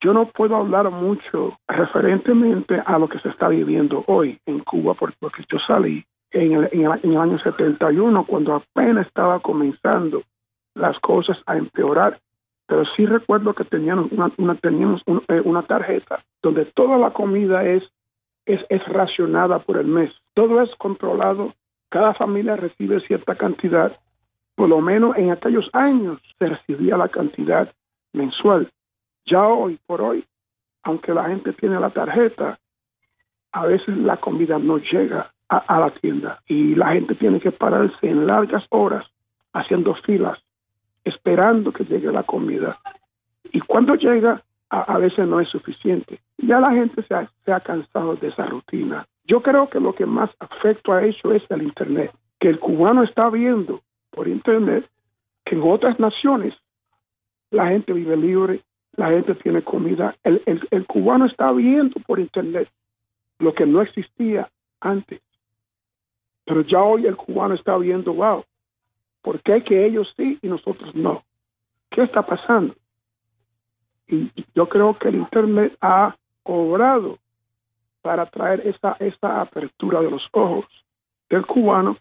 yo 0.00 0.12
no 0.12 0.26
puedo 0.26 0.56
hablar 0.56 0.90
mucho 0.90 1.58
referentemente 1.66 2.82
a 2.84 2.98
lo 2.98 3.08
que 3.08 3.18
se 3.20 3.28
está 3.28 3.48
viviendo 3.48 4.04
hoy 4.06 4.38
en 4.46 4.60
Cuba 4.60 4.94
porque 4.94 5.44
yo 5.50 5.58
salí 5.66 6.04
en 6.30 6.52
el, 6.52 7.16
año 7.16 7.38
71 7.38 8.26
cuando 8.26 8.54
apenas 8.54 9.06
estaba 9.06 9.40
comenzando 9.40 10.22
las 10.74 10.98
cosas 11.00 11.38
a 11.46 11.56
empeorar. 11.56 12.18
Pero 12.66 12.84
sí 12.96 13.06
recuerdo 13.06 13.54
que 13.54 13.64
teníamos 13.64 14.10
una, 14.12 14.58
eh, 15.28 15.64
tarjeta 15.68 16.22
donde 16.42 16.66
toda 16.66 16.98
la 16.98 17.12
comida 17.12 17.64
es, 17.64 17.82
es 18.44 18.86
racionada 18.88 19.60
por 19.60 19.78
el 19.78 19.86
mes. 19.86 20.12
Todo 20.34 20.60
es 20.62 20.74
controlado. 20.76 21.54
Cada 21.90 22.14
familia 22.14 22.56
recibe 22.56 23.00
cierta 23.00 23.36
cantidad. 23.36 23.96
Por 24.56 24.70
lo 24.70 24.80
menos 24.80 25.16
en 25.16 25.30
aquellos 25.30 25.68
años 25.74 26.18
se 26.38 26.46
recibía 26.46 26.96
la 26.96 27.08
cantidad 27.08 27.72
mensual. 28.14 28.70
Ya 29.26 29.46
hoy 29.46 29.78
por 29.86 30.00
hoy, 30.00 30.24
aunque 30.82 31.12
la 31.12 31.24
gente 31.24 31.52
tiene 31.52 31.78
la 31.78 31.90
tarjeta, 31.90 32.58
a 33.52 33.66
veces 33.66 33.96
la 33.98 34.16
comida 34.16 34.58
no 34.58 34.78
llega 34.78 35.30
a, 35.48 35.78
la 35.78 35.90
tienda 35.90 36.40
y 36.48 36.74
la 36.74 36.92
gente 36.92 37.14
tiene 37.14 37.38
que 37.38 37.52
pararse 37.52 38.08
en 38.08 38.26
largas 38.26 38.64
horas 38.70 39.06
haciendo 39.52 39.94
filas, 39.94 40.38
esperando 41.04 41.72
que 41.72 41.84
llegue 41.84 42.10
la 42.10 42.22
comida. 42.22 42.78
Y 43.52 43.60
cuando 43.60 43.94
llega, 43.94 44.42
a, 44.70 44.98
veces 44.98 45.28
no 45.28 45.38
es 45.38 45.48
suficiente. 45.48 46.18
Ya 46.38 46.60
la 46.60 46.72
gente 46.72 47.02
se 47.02 47.14
ha, 47.14 47.30
ha 47.46 47.60
cansado 47.60 48.16
de 48.16 48.28
esa 48.28 48.46
rutina. 48.46 49.06
Yo 49.24 49.42
creo 49.42 49.68
que 49.68 49.80
lo 49.80 49.94
que 49.94 50.06
más 50.06 50.30
afecto 50.40 50.92
a 50.92 51.04
eso 51.04 51.32
es 51.32 51.42
el 51.50 51.62
Internet, 51.62 52.12
que 52.40 52.48
el 52.48 52.58
cubano 52.58 53.02
está 53.02 53.28
viendo 53.30 53.82
por 54.16 54.26
Internet 54.28 54.88
que 55.44 55.54
en 55.54 55.62
otras 55.62 56.00
naciones 56.00 56.54
la 57.50 57.68
gente 57.68 57.92
vive 57.92 58.16
libre, 58.16 58.62
la 58.96 59.10
gente 59.10 59.34
tiene 59.36 59.62
comida. 59.62 60.16
El, 60.24 60.42
el, 60.46 60.86
cubano 60.86 61.26
está 61.26 61.52
viendo 61.52 62.00
por 62.00 62.18
Internet 62.18 62.68
lo 63.38 63.54
que 63.54 63.66
no 63.66 63.82
existía 63.82 64.50
antes. 64.80 65.20
Pero 66.46 66.62
ya 66.62 66.82
hoy 66.82 67.06
el 67.06 67.16
cubano 67.16 67.54
está 67.54 67.76
viendo, 67.76 68.14
wow, 68.14 68.42
¿por 69.20 69.40
qué 69.42 69.62
que 69.62 69.84
ellos 69.84 70.12
sí 70.16 70.38
y 70.40 70.48
nosotros 70.48 70.94
no? 70.94 71.22
¿Qué 71.90 72.02
está 72.02 72.22
pasando? 72.22 72.74
Y 74.08 74.30
yo 74.54 74.66
creo 74.68 74.98
que 74.98 75.08
el 75.08 75.16
Internet 75.16 75.76
ha 75.82 76.16
cobrado 76.42 77.18
para 78.00 78.24
traer 78.26 78.66
esa, 78.66 78.96
esa 78.98 79.42
apertura 79.42 80.00
de 80.00 80.10
los 80.10 80.26
ojos 80.32 80.64
del 81.28 81.44
cubano 81.44 81.98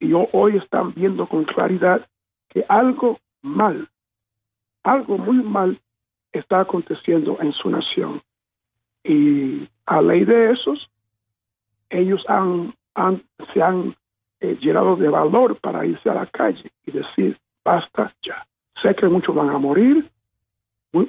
y 0.00 0.12
hoy 0.32 0.56
están 0.56 0.94
viendo 0.94 1.26
con 1.28 1.44
claridad 1.44 2.06
que 2.48 2.64
algo 2.68 3.18
mal, 3.42 3.88
algo 4.82 5.18
muy 5.18 5.42
mal 5.42 5.80
está 6.32 6.60
aconteciendo 6.60 7.38
en 7.40 7.52
su 7.52 7.70
nación. 7.70 8.22
Y 9.04 9.68
a 9.86 10.00
ley 10.02 10.24
de 10.24 10.52
esos, 10.52 10.90
ellos 11.90 12.24
han 12.28 12.74
se 13.52 13.62
han 13.62 13.94
eh, 14.40 14.58
llenado 14.60 14.96
de 14.96 15.08
valor 15.08 15.56
para 15.60 15.86
irse 15.86 16.10
a 16.10 16.14
la 16.14 16.26
calle 16.26 16.70
y 16.84 16.90
decir, 16.90 17.38
basta 17.64 18.12
ya. 18.22 18.46
Sé 18.82 18.94
que 18.94 19.08
muchos 19.08 19.34
van 19.34 19.50
a 19.50 19.58
morir, 19.58 20.10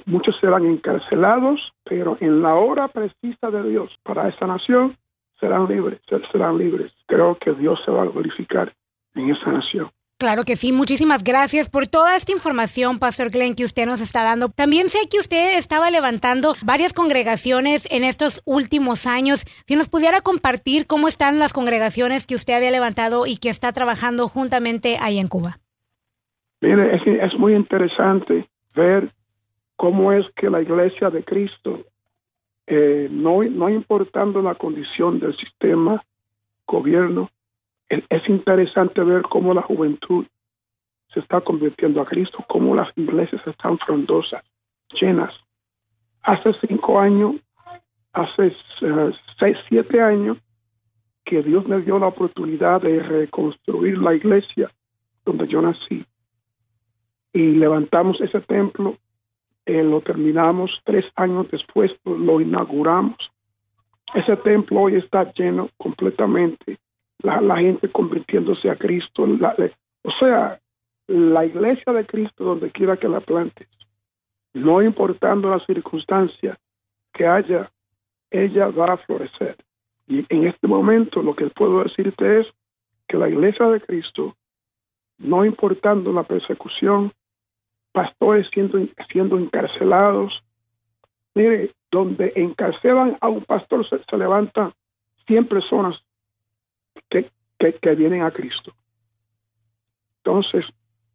muchos 0.05 0.37
serán 0.39 0.65
encarcelados, 0.65 1.73
pero 1.83 2.17
en 2.19 2.41
la 2.41 2.55
hora 2.55 2.87
precisa 2.87 3.49
de 3.49 3.69
Dios 3.69 3.95
para 4.03 4.27
esa 4.29 4.45
nación 4.45 4.97
serán 5.39 5.67
libres, 5.67 5.99
serán 6.31 6.57
libres. 6.57 6.91
Creo 7.07 7.37
que 7.37 7.53
Dios 7.53 7.79
se 7.85 7.91
va 7.91 8.03
a 8.03 8.07
glorificar 8.07 8.73
en 9.15 9.29
esa 9.29 9.51
nación. 9.51 9.89
Claro 10.19 10.43
que 10.43 10.57
sí, 10.57 10.73
muchísimas 10.73 11.23
gracias 11.23 11.69
por 11.69 11.87
toda 11.87 12.17
esta 12.17 12.33
información, 12.33 12.99
Pastor 12.99 13.29
Glenn, 13.29 13.55
que 13.55 13.63
usted 13.63 13.85
nos 13.85 14.01
está 14.01 14.21
dando. 14.25 14.49
También 14.49 14.89
sé 14.89 15.07
que 15.09 15.17
usted 15.17 15.57
estaba 15.57 15.89
levantando 15.91 16.55
varias 16.61 16.91
congregaciones 16.91 17.87
en 17.89 18.03
estos 18.03 18.41
últimos 18.43 19.07
años. 19.07 19.45
Si 19.65 19.77
nos 19.77 19.87
pudiera 19.87 20.19
compartir 20.19 20.87
cómo 20.87 21.07
están 21.07 21.39
las 21.39 21.53
congregaciones 21.53 22.27
que 22.27 22.35
usted 22.35 22.55
había 22.55 22.69
levantado 22.69 23.27
y 23.27 23.37
que 23.37 23.47
está 23.47 23.71
trabajando 23.71 24.27
juntamente 24.27 24.97
ahí 24.99 25.19
en 25.19 25.29
Cuba. 25.29 25.59
Mire, 26.59 26.99
es, 27.23 27.39
muy 27.39 27.55
interesante 27.55 28.49
ver 28.75 29.13
cómo 29.77 30.11
es 30.11 30.25
que 30.35 30.49
la 30.49 30.61
iglesia 30.61 31.09
de 31.09 31.23
Cristo, 31.23 31.85
eh, 32.71 33.07
no, 33.09 33.43
no 33.43 33.67
importando 33.67 34.41
la 34.41 34.53
condición 34.53 35.19
del 35.19 35.35
sistema, 35.35 36.03
gobierno, 36.67 37.29
es 37.89 38.29
interesante 38.29 39.03
ver 39.03 39.23
cómo 39.23 39.55
la 39.55 39.63
juventud 39.63 40.25
se 41.11 41.19
está 41.19 41.41
convirtiendo 41.41 41.99
a 41.99 42.05
Cristo, 42.05 42.45
cómo 42.47 42.75
las 42.75 42.95
iglesias 42.95 43.41
están 43.47 43.79
frondosas, 43.79 44.43
llenas. 45.01 45.33
Hace 46.21 46.53
cinco 46.67 46.99
años, 46.99 47.37
hace 48.13 48.55
eh, 48.81 49.11
seis, 49.39 49.57
siete 49.67 49.99
años, 49.99 50.37
que 51.25 51.41
Dios 51.41 51.67
me 51.67 51.81
dio 51.81 51.97
la 51.97 52.07
oportunidad 52.07 52.81
de 52.81 53.01
reconstruir 53.01 53.97
la 53.97 54.13
iglesia 54.13 54.71
donde 55.25 55.47
yo 55.47 55.61
nací. 55.61 56.05
Y 57.33 57.53
levantamos 57.53 58.21
ese 58.21 58.41
templo, 58.41 58.97
eh, 59.69 59.83
lo 59.83 60.01
terminamos 60.01 60.71
tres 60.83 61.05
años 61.15 61.47
después, 61.51 61.91
lo 62.03 62.41
inauguramos. 62.41 63.17
Ese 64.15 64.35
templo 64.37 64.81
hoy 64.81 64.95
está 64.95 65.31
lleno 65.33 65.69
completamente 65.77 66.79
la, 67.19 67.57
gente 67.57 67.87
convirtiéndose 67.89 68.67
a 68.71 68.75
Cristo. 68.75 69.27
o 70.03 70.11
sea, 70.19 70.59
la 71.05 71.45
iglesia 71.45 71.93
de 71.93 72.05
Cristo 72.07 72.43
donde 72.43 72.71
quiera 72.71 72.97
que 72.97 73.07
la 73.07 73.19
plantes, 73.19 73.67
no 74.53 74.81
importando 74.81 75.51
las 75.51 75.63
circunstancias 75.67 76.57
que 77.13 77.27
haya, 77.27 77.69
ella 78.31 78.69
va 78.69 78.93
a 78.93 78.97
florecer. 78.97 79.55
Y 80.07 80.25
en 80.29 80.47
este 80.47 80.67
momento 80.67 81.21
lo 81.21 81.35
que 81.35 81.45
puedo 81.47 81.83
decirte 81.83 82.39
es 82.39 82.47
que 83.07 83.17
la 83.17 83.29
iglesia 83.29 83.67
de 83.67 83.81
Cristo, 83.81 84.35
no 85.19 85.45
importando 85.45 86.11
la 86.11 86.23
persecución, 86.23 87.11
pastores 87.91 88.47
siendo, 88.53 88.79
siendo 89.11 89.37
encarcelados, 89.37 90.43
mire, 91.35 91.71
donde 91.91 92.31
encarcelan 92.35 93.17
a 93.21 93.29
un 93.29 93.43
pastor 93.43 93.87
se, 93.87 94.03
se 94.03 94.17
levantan 94.17 94.73
100 95.27 95.47
personas 95.47 95.99
que, 97.09 97.29
que, 97.57 97.95
vienen 97.95 98.23
a 98.23 98.31
Cristo. 98.31 98.73
Entonces, 100.17 100.65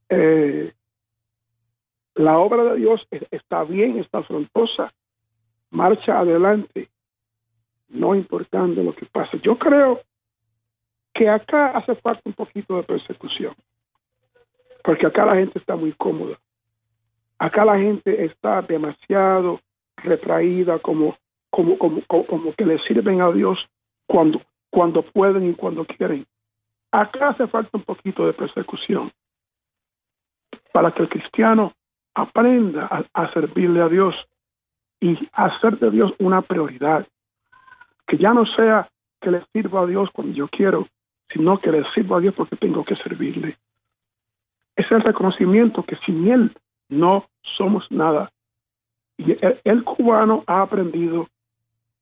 eh, 0.08 0.72
la 2.14 2.38
obra 2.38 2.64
de 2.64 2.76
Dios 2.76 3.06
está 3.30 3.64
bien, 3.64 3.98
está 3.98 4.22
frontosa, 4.22 4.92
marcha 5.70 6.18
adelante, 6.20 6.88
no 7.88 8.14
importando 8.14 8.82
lo 8.82 8.94
que 8.94 9.06
pase. 9.06 9.38
Yo 9.40 9.58
creo 9.58 10.00
que 11.12 11.28
acá 11.28 11.70
hace 11.70 11.94
falta 11.96 12.22
un 12.24 12.34
poquito 12.34 12.76
de 12.76 12.82
persecución, 12.82 13.54
porque 14.82 15.06
acá 15.06 15.24
la 15.24 15.36
gente 15.36 15.58
está 15.58 15.76
muy 15.76 15.92
cómoda. 15.92 16.38
Acá 17.44 17.62
la 17.62 17.76
gente 17.76 18.24
está 18.24 18.62
demasiado 18.62 19.60
retraída, 19.98 20.78
como, 20.78 21.14
como, 21.50 21.76
como, 21.76 22.00
como 22.06 22.54
que 22.54 22.64
le 22.64 22.78
sirven 22.84 23.20
a 23.20 23.30
Dios 23.32 23.58
cuando, 24.06 24.40
cuando 24.70 25.02
pueden 25.02 25.50
y 25.50 25.52
cuando 25.52 25.84
quieren. 25.84 26.24
Acá 26.90 27.28
hace 27.28 27.46
falta 27.46 27.76
un 27.76 27.82
poquito 27.82 28.24
de 28.24 28.32
persecución 28.32 29.12
para 30.72 30.90
que 30.92 31.02
el 31.02 31.10
cristiano 31.10 31.74
aprenda 32.14 32.86
a, 33.12 33.32
servirle 33.34 33.82
a 33.82 33.88
Dios 33.90 34.14
y 34.98 35.28
hacer 35.34 35.78
de 35.78 35.90
Dios 35.90 36.14
una 36.20 36.40
prioridad. 36.40 37.06
Que 38.06 38.16
ya 38.16 38.32
no 38.32 38.46
sea 38.46 38.88
que 39.20 39.30
le 39.30 39.44
sirva 39.52 39.82
a 39.82 39.86
Dios 39.86 40.08
cuando 40.14 40.32
yo 40.32 40.48
quiero, 40.48 40.88
sino 41.28 41.58
que 41.58 41.72
le 41.72 41.84
sirva 41.92 42.16
a 42.16 42.20
Dios 42.20 42.34
porque 42.34 42.56
tengo 42.56 42.86
que 42.86 42.96
servirle. 42.96 43.58
Es 44.76 44.90
el 44.90 45.02
reconocimiento 45.02 45.82
que 45.82 45.96
sin 46.06 46.26
Él 46.28 46.50
no 46.94 47.26
somos 47.56 47.84
nada. 47.90 48.30
Y 49.16 49.36
el 49.64 49.84
cubano 49.84 50.44
ha 50.46 50.62
aprendido 50.62 51.28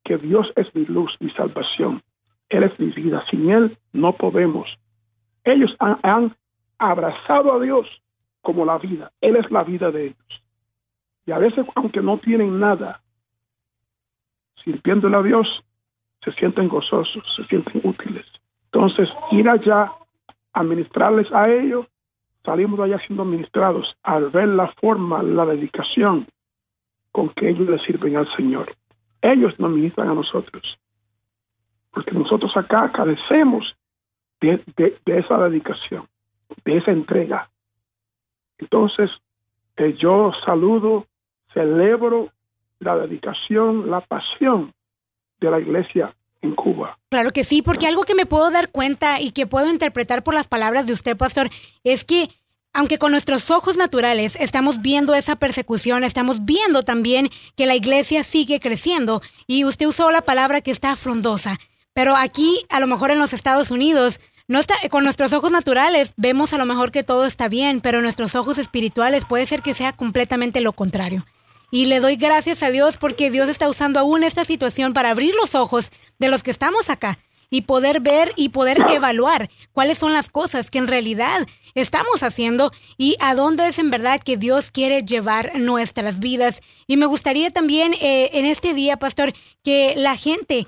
que 0.03 0.17
Dios 0.17 0.51
es 0.55 0.73
mi 0.75 0.85
luz, 0.85 1.15
mi 1.19 1.29
salvación. 1.31 2.01
Él 2.49 2.63
es 2.63 2.79
mi 2.79 2.87
vida. 2.87 3.23
Sin 3.29 3.49
Él 3.49 3.77
no 3.93 4.13
podemos. 4.13 4.67
Ellos 5.43 5.75
han, 5.79 6.35
abrazado 6.79 7.53
a 7.53 7.59
Dios 7.59 7.87
como 8.41 8.65
la 8.65 8.77
vida. 8.77 9.11
Él 9.21 9.37
es 9.37 9.49
la 9.51 9.63
vida 9.63 9.91
de 9.91 10.07
ellos. 10.07 10.43
Y 11.25 11.31
a 11.31 11.37
veces, 11.37 11.65
aunque 11.75 12.01
no 12.01 12.17
tienen 12.17 12.59
nada, 12.59 13.01
sirviéndole 14.63 15.15
a 15.15 15.21
Dios, 15.21 15.47
se 16.23 16.33
sienten 16.33 16.67
gozosos, 16.67 17.23
se 17.37 17.45
sienten 17.45 17.81
útiles. 17.85 18.25
Entonces, 18.65 19.07
ir 19.31 19.47
allá 19.47 19.91
a 20.51 20.63
ministrarles 20.63 21.31
a 21.31 21.49
ellos, 21.49 21.87
salimos 22.43 22.77
de 22.77 22.85
allá 22.85 22.99
siendo 23.05 23.25
ministrados 23.25 23.95
al 24.03 24.29
ver 24.29 24.49
la 24.49 24.71
forma, 24.73 25.23
la 25.23 25.45
dedicación 25.45 26.27
con 27.11 27.29
que 27.29 27.49
ellos 27.49 27.69
le 27.69 27.79
sirven 27.79 28.17
al 28.17 28.27
Señor. 28.35 28.75
Ellos 29.21 29.57
nos 29.59 29.71
ministran 29.71 30.09
a 30.09 30.13
nosotros. 30.13 30.77
Porque 31.91 32.11
nosotros 32.11 32.51
acá 32.57 32.91
carecemos 32.91 33.75
de, 34.41 34.61
esa 35.05 35.37
dedicación, 35.47 36.07
de 36.65 36.77
esa 36.77 36.91
entrega. 36.91 37.49
Entonces, 38.57 39.09
eh, 39.77 39.95
yo 39.97 40.31
saludo, 40.45 41.05
celebro 41.53 42.29
la 42.79 42.97
dedicación, 42.97 43.89
la 43.89 44.01
pasión 44.01 44.73
de 45.39 45.51
la 45.51 45.59
iglesia 45.59 46.13
en 46.43 46.53
Cuba. 46.53 46.99
Claro 47.09 47.31
que 47.31 47.43
sí, 47.43 47.61
porque 47.61 47.87
algo 47.87 48.03
que 48.03 48.15
me 48.15 48.25
puedo 48.25 48.51
dar 48.51 48.69
cuenta 48.69 49.19
y 49.19 49.31
que 49.31 49.47
puedo 49.47 49.69
interpretar 49.69 50.23
por 50.23 50.33
las 50.33 50.47
palabras 50.47 50.85
de 50.85 50.93
usted, 50.93 51.17
pastor, 51.17 51.49
es 51.83 52.05
que 52.05 52.29
aunque 52.73 52.97
con 52.97 53.11
nuestros 53.11 53.51
ojos 53.51 53.77
naturales 53.77 54.35
estamos 54.39 54.81
viendo 54.81 55.13
esa 55.13 55.35
persecución, 55.35 56.03
estamos 56.03 56.43
viendo 56.43 56.81
también 56.81 57.29
que 57.55 57.67
la 57.67 57.75
iglesia 57.75 58.23
sigue 58.23 58.59
creciendo 58.59 59.21
y 59.45 59.63
usted 59.63 59.85
usó 59.85 60.11
la 60.11 60.23
palabra 60.23 60.61
que 60.61 60.71
está 60.71 60.95
frondosa. 60.95 61.59
Pero 61.93 62.15
aquí, 62.15 62.65
a 62.69 62.79
lo 62.79 62.87
mejor 62.87 63.11
en 63.11 63.19
los 63.19 63.33
Estados 63.33 63.69
Unidos, 63.69 64.19
no 64.47 64.59
está, 64.59 64.73
con 64.89 65.03
nuestros 65.03 65.31
ojos 65.33 65.51
naturales 65.51 66.13
vemos 66.17 66.53
a 66.53 66.57
lo 66.57 66.65
mejor 66.65 66.91
que 66.91 67.03
todo 67.03 67.25
está 67.25 67.47
bien, 67.47 67.79
pero 67.79 68.01
nuestros 68.01 68.35
ojos 68.35 68.57
espirituales 68.57 69.25
puede 69.25 69.45
ser 69.45 69.61
que 69.61 69.75
sea 69.75 69.93
completamente 69.93 70.59
lo 70.59 70.73
contrario. 70.73 71.25
Y 71.73 71.85
le 71.85 71.99
doy 71.99 72.17
gracias 72.17 72.61
a 72.61 72.69
Dios 72.69 72.97
porque 72.97 73.31
Dios 73.31 73.49
está 73.49 73.67
usando 73.67 73.99
aún 73.99 74.23
esta 74.23 74.45
situación 74.45 74.93
para 74.93 75.09
abrir 75.09 75.33
los 75.33 75.55
ojos 75.55 75.89
de 76.19 76.27
los 76.27 76.43
que 76.43 76.51
estamos 76.51 76.91
acá 76.91 77.17
y 77.49 77.61
poder 77.61 77.99
ver 77.99 78.31
y 78.35 78.49
poder 78.49 78.77
evaluar 78.91 79.49
cuáles 79.71 79.97
son 79.97 80.13
las 80.13 80.29
cosas 80.29 80.69
que 80.69 80.77
en 80.77 80.85
realidad 80.85 81.47
estamos 81.73 82.21
haciendo 82.21 82.71
y 82.95 83.15
a 83.19 83.33
dónde 83.33 83.67
es 83.67 83.79
en 83.79 83.89
verdad 83.89 84.21
que 84.23 84.37
Dios 84.37 84.69
quiere 84.69 85.01
llevar 85.01 85.57
nuestras 85.57 86.19
vidas. 86.19 86.61
Y 86.85 86.95
me 86.97 87.07
gustaría 87.07 87.49
también 87.49 87.95
eh, 87.95 88.29
en 88.33 88.45
este 88.45 88.75
día, 88.75 88.97
pastor, 88.97 89.33
que 89.63 89.95
la 89.97 90.15
gente 90.15 90.67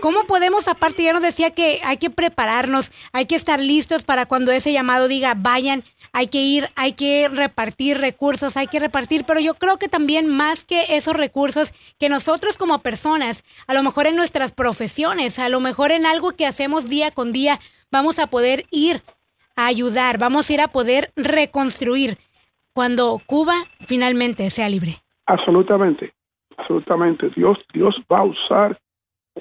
¿Cómo 0.00 0.24
podemos, 0.26 0.68
aparte 0.68 1.02
ya 1.02 1.12
nos 1.12 1.22
decía 1.22 1.50
que 1.50 1.80
hay 1.84 1.96
que 1.96 2.10
prepararnos, 2.10 2.90
hay 3.12 3.26
que 3.26 3.34
estar 3.34 3.60
listos 3.60 4.02
para 4.02 4.26
cuando 4.26 4.52
ese 4.52 4.72
llamado 4.72 5.08
diga, 5.08 5.34
vayan, 5.36 5.82
hay 6.12 6.28
que 6.28 6.42
ir, 6.42 6.68
hay 6.76 6.92
que 6.92 7.28
repartir 7.28 7.98
recursos, 7.98 8.56
hay 8.56 8.66
que 8.66 8.80
repartir, 8.80 9.24
pero 9.26 9.40
yo 9.40 9.54
creo 9.54 9.78
que 9.78 9.88
también 9.88 10.28
más 10.28 10.64
que 10.64 10.84
esos 10.90 11.16
recursos, 11.16 11.72
que 11.98 12.08
nosotros 12.08 12.56
como 12.56 12.80
personas, 12.80 13.44
a 13.66 13.74
lo 13.74 13.82
mejor 13.82 14.06
en 14.06 14.16
nuestras 14.16 14.52
profesiones, 14.52 15.38
a 15.38 15.48
lo 15.48 15.60
mejor 15.60 15.90
en 15.90 16.06
algo 16.06 16.32
que 16.32 16.46
hacemos 16.46 16.88
día 16.88 17.10
con 17.10 17.32
día, 17.32 17.58
vamos 17.90 18.18
a 18.18 18.26
poder 18.26 18.64
ir 18.70 19.02
a 19.56 19.66
ayudar, 19.66 20.18
vamos 20.18 20.50
a 20.50 20.54
ir 20.54 20.60
a 20.60 20.68
poder 20.68 21.10
reconstruir 21.16 22.18
cuando 22.72 23.20
Cuba 23.24 23.54
finalmente 23.80 24.50
sea 24.50 24.68
libre. 24.68 24.96
Absolutamente, 25.26 26.12
absolutamente. 26.56 27.30
Dios, 27.36 27.56
Dios 27.72 27.94
va 28.10 28.18
a 28.18 28.24
usar 28.24 28.80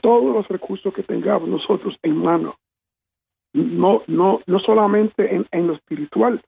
todos 0.04 0.36
los 0.36 0.48
recursos 0.50 0.94
que 0.94 1.02
tengamos 1.02 1.48
nosotros 1.48 1.96
en 2.04 2.18
mano. 2.18 2.56
No, 3.54 4.04
no, 4.08 4.42
no 4.46 4.60
solamente 4.60 5.34
en, 5.34 5.48
en 5.52 5.68
lo 5.68 5.74
espiritual, 5.76 6.44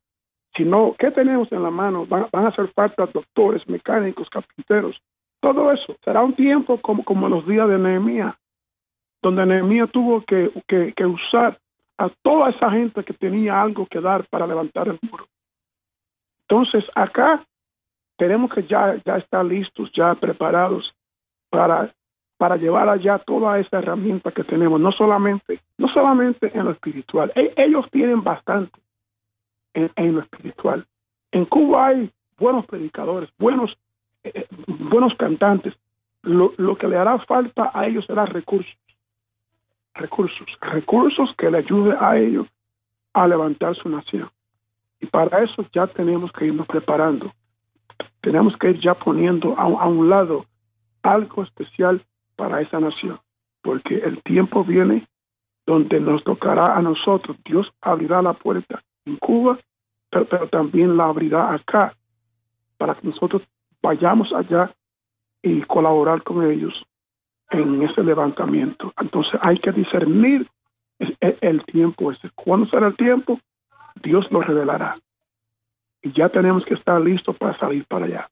sino 0.56 0.94
que 1.00 1.10
tenemos 1.12 1.50
en 1.52 1.64
la 1.64 1.72
mano. 1.72 2.06
Van, 2.06 2.28
a 2.34 2.48
hacer 2.50 2.68
falta 2.74 3.06
doctores, 3.06 3.68
mecánicos, 3.70 4.30
carpinteros, 4.30 5.00
todo 5.40 5.72
eso. 5.72 5.96
Será 6.04 6.22
un 6.22 6.36
tiempo 6.36 6.82
como, 6.82 7.04
como 7.06 7.30
los 7.30 7.48
días 7.48 7.70
de 7.70 7.78
Nehemías, 7.78 8.36
donde 9.22 9.46
Nehemías 9.46 9.90
tuvo 9.92 10.22
que, 10.26 10.52
que, 10.68 10.94
que 10.94 11.06
usar 11.06 11.58
a 11.98 12.10
toda 12.24 12.50
esa 12.50 12.70
gente 12.72 13.06
que 13.06 13.14
tenía 13.14 13.62
algo 13.62 13.86
que 13.86 14.02
dar 14.02 14.28
para 14.28 14.46
levantar 14.48 14.90
el 14.90 15.00
muro. 15.02 15.28
Entonces, 16.50 16.84
acá 16.94 17.46
tenemos 18.18 18.54
que 18.54 18.64
ya, 18.64 19.02
ya 19.06 19.16
estar 19.18 19.46
listos, 19.46 19.90
ya 19.94 20.14
preparados 20.16 20.94
para 21.50 21.94
para 22.38 22.58
llevar 22.58 22.90
allá 22.90 23.20
toda 23.20 23.60
esa 23.60 23.80
herramienta 23.80 24.32
que 24.32 24.44
tenemos, 24.44 24.80
no 24.80 24.92
solamente, 24.92 25.62
no 25.78 25.88
solamente 25.90 26.52
en 26.54 26.66
lo 26.66 26.72
espiritual. 26.72 27.32
E, 27.36 27.54
ellos 27.58 27.86
tienen 27.92 28.24
bastante 28.24 28.80
en, 29.74 30.16
lo 30.16 30.22
espiritual. 30.22 30.86
En 31.32 31.46
Cuba 31.46 31.88
hay 31.88 32.12
buenos 32.38 32.66
predicadores, 32.66 33.30
buenos, 33.38 33.78
eh, 34.24 34.32
eh, 34.34 34.48
buenos 34.68 35.14
cantantes. 35.16 35.74
Lo, 36.24 36.54
lo 36.58 36.78
que 36.78 36.88
le 36.88 36.98
hará 36.98 37.20
falta 37.20 37.72
a 37.74 37.86
ellos 37.88 38.06
será 38.06 38.26
recursos. 38.26 38.76
Recursos, 39.94 40.48
recursos 40.60 41.30
que 41.38 41.50
le 41.50 41.60
ayuden 41.60 41.96
a 42.00 42.18
ellos 42.18 42.48
a 43.14 43.28
levantar 43.28 43.76
su 43.76 43.88
nación. 43.88 44.30
Y 45.00 45.06
para 45.06 45.44
eso 45.44 45.66
ya 45.74 45.88
tenemos 45.88 46.32
que 46.34 46.46
irnos 46.46 46.68
preparando. 46.68 47.32
Tenemos 48.22 48.58
que 48.58 48.72
ir 48.72 48.80
ya 48.82 48.94
poniendo 48.94 49.58
a, 49.58 49.64
a 49.64 49.88
un 49.88 50.10
lado 50.10 50.46
algo 51.02 51.44
especial 51.44 52.02
para 52.36 52.62
esa 52.62 52.80
nación, 52.80 53.20
porque 53.62 53.96
el 53.96 54.22
tiempo 54.24 54.64
viene 54.64 55.08
donde 55.66 56.00
nos 56.00 56.24
tocará 56.24 56.76
a 56.76 56.82
nosotros. 56.82 57.38
Dios 57.46 57.68
abrirá 57.82 58.22
la 58.22 58.34
puerta 58.34 58.82
en 59.06 59.18
Cuba, 59.18 59.60
pero, 60.10 60.48
también 60.50 60.98
la 60.98 61.06
abrirá 61.06 61.54
acá, 61.54 61.96
para 62.78 62.96
que 62.96 63.08
nosotros 63.08 63.42
vayamos 63.82 64.32
allá 64.34 64.74
y 65.42 65.62
colaborar 65.64 66.24
con 66.24 66.44
ellos 66.50 66.74
en 67.52 67.82
ese 67.84 68.04
levantamiento. 68.04 68.94
Entonces 69.00 69.40
hay 69.42 69.60
que 69.60 69.72
discernir 69.72 70.48
el, 71.00 71.66
tiempo 71.66 72.12
ese. 72.12 72.30
¿Cuándo 72.36 72.68
será 72.68 72.88
el 72.88 72.96
tiempo? 72.96 73.40
Dios 74.02 74.26
lo 74.32 74.42
revelará. 74.42 74.98
Y 76.02 76.12
ya 76.14 76.30
tenemos 76.30 76.64
que 76.66 76.76
estar 76.76 77.00
listos 77.02 77.36
para 77.38 77.58
salir 77.58 77.86
para 77.86 78.06
allá. 78.06 78.30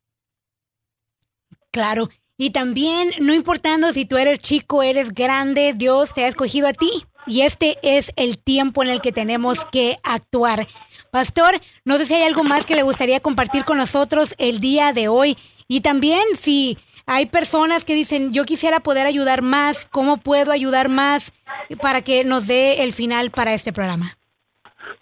Claro, 1.72 2.08
y 2.38 2.50
también, 2.50 3.12
no 3.20 3.34
importando 3.34 3.92
si 3.92 4.06
tú 4.06 4.18
eres 4.18 4.40
chico, 4.40 4.84
eres 4.84 5.14
grande, 5.14 5.74
Dios 5.76 6.14
te 6.14 6.26
ha 6.26 6.28
escogido 6.28 6.68
a 6.68 6.74
ti. 6.74 7.06
Y 7.26 7.42
este 7.42 7.78
es 7.84 8.12
el 8.16 8.42
tiempo 8.44 8.84
en 8.84 8.90
el 8.90 9.02
que 9.02 9.12
tenemos 9.12 9.66
que 9.66 9.96
actuar. 10.04 10.68
Pastor, 11.12 11.54
no 11.86 11.98
sé 11.98 12.06
si 12.06 12.16
hay 12.16 12.24
algo 12.24 12.44
más 12.44 12.66
que 12.66 12.76
le 12.76 12.84
gustaría 12.84 13.20
compartir 13.20 13.64
con 13.64 13.78
nosotros 13.78 14.36
el 14.40 14.60
día 14.60 14.94
de 14.94 15.08
hoy. 15.08 15.38
Y 15.68 15.82
también 15.82 16.24
si 16.34 16.78
hay 17.06 17.28
personas 17.28 17.86
que 17.86 17.96
dicen, 17.96 18.34
yo 18.34 18.46
quisiera 18.46 18.80
poder 18.80 19.06
ayudar 19.06 19.42
más, 19.42 19.86
¿cómo 19.92 20.18
puedo 20.18 20.52
ayudar 20.52 20.90
más 20.90 21.34
para 21.82 22.02
que 22.02 22.24
nos 22.24 22.48
dé 22.48 22.84
el 22.84 22.94
final 22.94 23.30
para 23.32 23.54
este 23.54 23.72
programa? 23.72 24.18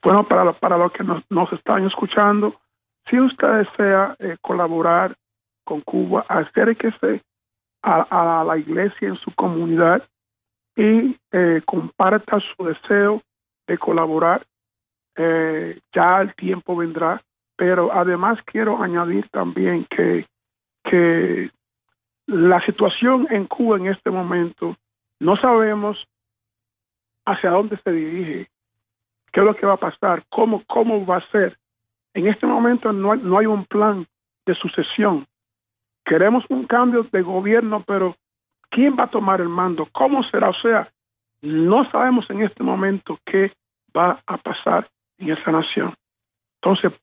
Bueno, 0.04 0.28
para, 0.28 0.52
para 0.54 0.78
los 0.78 0.92
que 0.92 1.04
nos, 1.04 1.54
están 1.54 1.86
escuchando, 1.86 2.60
si 3.10 3.20
usted 3.20 3.48
desea 3.48 4.16
eh, 4.20 4.38
colaborar 4.42 5.16
con 5.64 5.82
Cuba, 5.82 6.26
acérquese 6.28 7.22
a, 7.82 8.40
a 8.40 8.44
la 8.44 8.58
iglesia 8.58 9.08
en 9.08 9.16
su 9.18 9.32
comunidad 9.36 10.04
y 10.76 11.18
eh, 11.32 11.62
comparta 11.66 12.40
su 12.40 12.66
deseo 12.66 13.22
de 13.68 13.78
colaborar. 13.78 14.46
Eh, 15.16 15.80
ya 15.94 16.22
el 16.22 16.34
tiempo 16.36 16.76
vendrá, 16.76 17.22
pero 17.56 17.92
además 17.94 18.40
quiero 18.46 18.82
añadir 18.82 19.28
también 19.30 19.86
que, 19.90 20.26
que 20.84 21.52
la 22.28 22.64
situación 22.66 23.28
en 23.30 23.46
Cuba 23.46 23.78
en 23.78 23.88
este 23.88 24.10
momento 24.10 24.78
no 25.20 25.36
sabemos 25.36 25.98
hacia 27.26 27.52
dónde 27.52 27.78
se 27.84 27.92
dirige, 27.92 28.50
qué 29.32 29.40
es 29.42 29.46
lo 29.46 29.56
que 29.56 29.66
va 29.66 29.74
a 29.74 29.78
pasar, 29.78 30.24
cómo, 30.30 30.64
cómo 30.66 31.06
va 31.06 31.18
a 31.18 31.32
ser. 31.32 31.58
En 32.14 32.28
este 32.28 32.46
momento 32.46 32.92
no 32.92 33.16
no 33.16 33.38
hay 33.38 33.46
un 33.46 33.66
plan 33.66 34.08
de 34.46 34.56
sucesión 34.56 35.28
Queremos 36.06 36.44
un 36.50 36.66
cambio 36.66 37.06
de 37.12 37.22
gobierno, 37.22 37.84
pero 37.86 38.16
¿quién 38.70 38.96
va 38.98 39.04
a 39.04 39.12
tomar 39.12 39.42
el 39.42 39.50
mando? 39.50 39.88
¿Cómo 39.92 40.24
será? 40.24 40.50
O 40.50 40.62
sea, 40.62 40.90
no 41.42 41.90
sabemos 41.92 42.30
en 42.30 42.42
este 42.42 42.64
momento 42.64 43.20
qué 43.26 43.52
va 43.96 44.22
a 44.26 44.38
pasar 44.38 44.90
en 45.18 45.32
esa 45.32 45.52
nación. 45.52 45.94
Entonces, 46.62 46.94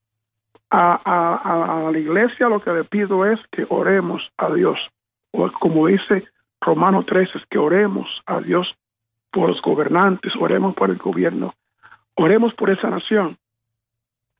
a, 0.70 1.90
la 1.92 1.98
iglesia 1.98 2.48
lo 2.48 2.60
que 2.60 2.72
le 2.72 2.84
pido 2.84 3.24
es 3.24 3.40
que 3.50 3.66
oremos 3.68 4.22
a 4.36 4.52
Dios. 4.52 4.78
O 5.32 5.50
como 5.52 5.86
dice 5.86 6.24
Romano 6.60 7.04
13, 7.04 7.38
es 7.38 7.46
que 7.46 7.58
oremos 7.58 8.08
a 8.26 8.40
Dios 8.40 8.74
por 9.30 9.48
los 9.48 9.60
gobernantes, 9.62 10.32
oremos 10.38 10.74
por 10.74 10.90
el 10.90 10.98
gobierno, 10.98 11.54
oremos 12.14 12.54
por 12.54 12.70
esa 12.70 12.88
nación, 12.90 13.36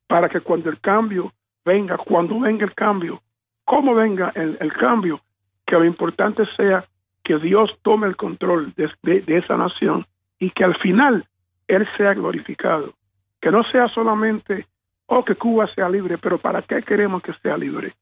para 0.07 0.29
que 0.29 0.41
cuando 0.41 0.69
el 0.69 0.79
cambio 0.79 1.31
venga, 1.63 1.97
cuando 1.97 2.39
venga 2.39 2.65
el 2.65 2.73
cambio, 2.73 3.21
cómo 3.69 3.93
venga 3.93 4.31
el, 4.33 4.73
cambio, 4.73 5.21
que 5.67 5.75
lo 5.75 5.85
importante 5.85 6.43
sea 6.57 6.83
que 7.23 7.37
Dios 7.37 7.69
tome 7.83 8.07
el 8.07 8.15
control 8.15 8.73
de, 8.75 9.23
esa 9.27 9.57
nación 9.57 10.07
y 10.39 10.49
que 10.49 10.63
al 10.63 10.75
final 10.77 11.23
Él 11.67 11.87
sea 11.95 12.15
glorificado. 12.15 12.95
Que 13.39 13.51
no 13.51 13.63
sea 13.65 13.87
solamente, 13.89 14.65
oh, 15.05 15.23
que 15.23 15.35
Cuba 15.35 15.67
sea 15.75 15.87
libre, 15.87 16.17
pero 16.17 16.39
¿para 16.39 16.63
qué 16.63 16.81
queremos 16.81 17.21
que 17.21 17.31
sea 17.43 17.57
libre? 17.57 17.93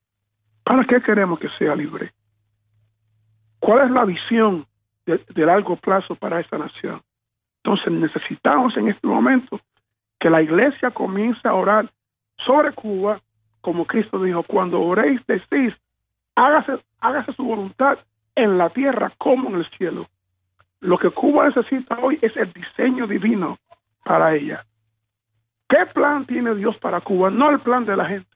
¿Para 0.63 0.85
qué 0.85 1.01
queremos 1.01 1.37
que 1.37 1.49
sea 1.59 1.75
libre? 1.75 2.13
¿Cuál 3.59 3.87
es 3.87 3.91
la 3.91 4.05
visión 4.05 4.65
de, 5.05 5.19
de 5.35 5.45
largo 5.45 5.75
plazo 5.75 6.15
para 6.15 6.39
esa 6.39 6.57
nación? 6.57 7.01
Entonces 7.61 7.91
necesitamos 7.91 8.77
en 8.77 8.87
este 8.87 9.05
momento 9.05 9.59
que 10.17 10.29
la 10.29 10.41
iglesia 10.41 10.91
comience 10.91 11.45
a 11.45 11.53
orar 11.53 11.91
sobre 12.37 12.71
Cuba 12.71 13.19
como 13.67 13.85
Cristo 13.85 14.23
dijo, 14.23 14.43
cuando 14.43 14.79
oréis 14.79 15.19
decís, 15.27 15.73
hágase, 16.35 16.81
hágase 17.01 17.33
su 17.33 17.43
voluntad 17.43 17.99
en 18.33 18.57
la 18.57 18.69
tierra 18.69 19.11
como 19.17 19.49
en 19.49 19.55
el 19.55 19.69
cielo. 19.71 20.07
Lo 20.79 20.97
que 20.97 21.09
Cuba 21.09 21.49
necesita 21.49 21.99
hoy 21.99 22.17
es 22.21 22.33
el 22.37 22.53
diseño 22.53 23.07
divino 23.07 23.59
para 24.05 24.33
ella. 24.33 24.65
¿Qué 25.67 25.85
plan 25.87 26.25
tiene 26.25 26.55
Dios 26.55 26.77
para 26.77 27.01
Cuba? 27.01 27.29
No 27.29 27.49
el 27.49 27.59
plan 27.59 27.85
de 27.85 27.97
la 27.97 28.05
gente, 28.05 28.29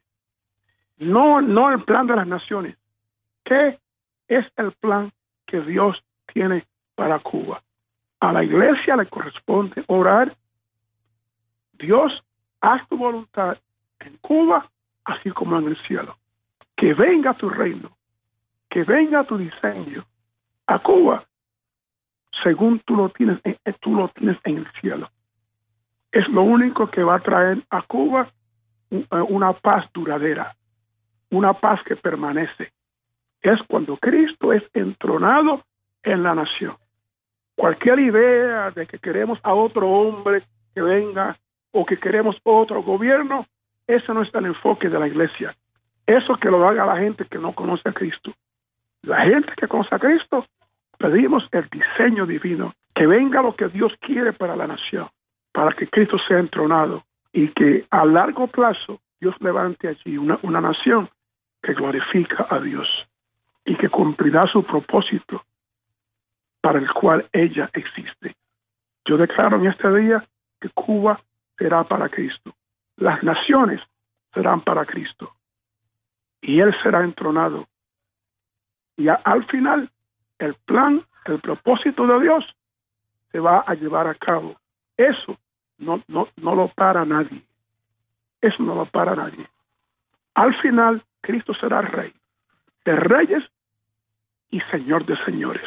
no, 0.98 1.42
no 1.42 1.72
el 1.72 1.82
plan 1.86 2.08
de 2.08 2.18
las 2.18 2.28
naciones. 2.28 2.76
¿Qué 3.46 3.80
es 4.28 4.46
el 4.58 4.74
plan 4.74 5.14
que 5.48 5.62
Dios 5.62 6.04
tiene 6.34 6.66
para 6.96 7.20
Cuba? 7.20 7.64
A 8.20 8.34
la 8.34 8.44
iglesia 8.44 8.98
le 8.98 9.06
corresponde 9.06 9.82
orar. 9.88 10.36
Dios, 11.72 12.22
haz 12.60 12.86
tu 12.90 12.98
voluntad 12.98 13.58
en 14.02 14.18
Cuba, 14.18 14.70
así 15.12 15.32
como 15.32 15.58
en 15.58 15.68
el 15.68 15.78
cielo. 15.88 16.18
Que 16.76 16.94
venga 16.94 17.34
tu 17.34 17.50
reino, 17.50 17.92
que 18.70 18.84
venga 18.84 19.24
tu 19.26 19.38
diseño 19.38 20.06
a 20.68 20.80
Cuba, 20.80 21.26
según 22.44 22.80
tú 22.86 22.96
lo 22.96 23.10
tienes, 23.10 23.40
tú 23.82 23.96
lo 23.96 24.08
tienes 24.10 24.38
en 24.44 24.60
el 24.60 24.72
cielo. 24.80 25.10
Es 26.12 26.28
lo 26.30 26.44
único 26.44 26.90
que 26.90 27.04
va 27.04 27.16
a 27.16 27.20
traer 27.20 27.64
a 27.70 27.82
Cuba 27.84 28.32
eh, 28.90 29.06
una 29.30 29.54
paz 29.54 29.86
duradera, 29.94 30.56
una 31.30 31.54
paz 31.54 31.82
que 31.84 31.96
permanece. 31.96 32.72
Es 33.42 33.60
cuando 33.68 33.98
Cristo 33.98 34.54
es 34.54 34.64
entronado 34.74 35.64
en 36.04 36.24
la 36.24 36.36
nación. 36.36 36.76
Cualquier 37.56 38.00
idea 38.00 38.72
de 38.72 38.88
que 38.88 39.00
queremos 39.00 39.40
a 39.44 39.54
otro 39.54 39.90
hombre 39.90 40.44
que 40.74 40.82
venga 40.82 41.38
o 41.72 41.86
que 41.86 41.98
queremos 41.98 42.36
otro 42.44 42.84
gobierno, 42.84 43.46
ese 43.96 44.14
no 44.14 44.22
es 44.22 44.34
el 44.34 44.46
enfoque 44.46 44.90
de 44.90 45.00
la 45.00 45.08
iglesia. 45.08 45.56
Eso 46.06 46.38
que 46.38 46.50
lo 46.50 46.68
haga 46.68 46.86
la 46.86 46.98
gente 46.98 47.26
que 47.26 47.38
no 47.38 47.54
conoce 47.54 47.90
a 47.90 47.94
Cristo. 47.94 48.34
La 49.04 49.22
gente 49.22 49.54
que 49.58 49.68
conoce 49.68 49.94
a 49.96 50.00
Cristo, 50.00 50.46
pedimos 50.98 51.48
el 51.52 51.68
diseño 51.70 52.26
divino, 52.26 52.74
que 52.94 53.08
venga 53.08 53.42
lo 53.42 53.56
que 53.56 53.68
Dios 53.70 53.94
quiere 54.00 54.34
para 54.34 54.56
la 54.56 54.68
nación, 54.68 55.10
para 55.52 55.72
que 55.74 55.88
Cristo 55.88 56.18
sea 56.28 56.40
entronado 56.40 57.04
y 57.34 57.48
que 57.50 57.86
a 57.90 58.06
largo 58.06 58.48
plazo 58.48 59.00
Dios 59.20 59.36
levante 59.40 59.88
allí 59.88 60.18
una, 60.18 60.38
una 60.42 60.62
nación 60.62 61.10
que 61.62 61.74
glorifica 61.74 62.48
a 62.50 62.60
Dios 62.60 62.88
y 63.66 63.76
que 63.76 63.90
cumplirá 63.90 64.48
su 64.48 64.64
propósito 64.64 65.44
para 66.62 66.80
el 66.80 66.92
cual 66.92 67.28
ella 67.32 67.70
existe. 67.74 68.36
Yo 69.06 69.18
declaro 69.18 69.58
en 69.58 69.68
este 69.68 69.92
día 69.96 70.24
que 70.60 70.70
Cuba 70.70 71.20
será 71.58 71.84
para 71.84 72.10
Cristo. 72.10 72.54
Las 73.02 73.24
naciones 73.24 73.82
serán 74.32 74.62
para 74.62 74.86
Cristo. 74.86 75.34
Y 76.40 76.60
Él 76.60 76.72
será 76.84 77.04
entronado. 77.04 77.68
Y 78.96 79.08
al 79.08 79.44
final, 79.48 79.90
el 80.38 80.54
plan, 80.54 81.04
el 81.26 81.40
propósito 81.40 82.06
de 82.06 82.22
Dios 82.22 82.46
se 83.32 83.40
va 83.40 83.64
a 83.66 83.74
llevar 83.74 84.06
a 84.06 84.14
cabo. 84.14 84.56
Eso 84.98 85.36
no, 85.80 86.04
no, 86.08 86.28
no 86.38 86.54
lo 86.54 86.68
para 86.68 87.04
nadie. 87.04 87.44
Eso 88.40 88.62
no 88.62 88.76
lo 88.76 88.86
para 88.86 89.16
nadie. 89.16 89.50
Al 90.36 90.54
final, 90.62 91.04
Cristo 91.22 91.56
será 91.56 91.82
rey 91.82 92.14
de 92.86 92.96
reyes 92.96 93.44
y 94.52 94.60
señor 94.72 95.08
de 95.08 95.18
señores. 95.26 95.66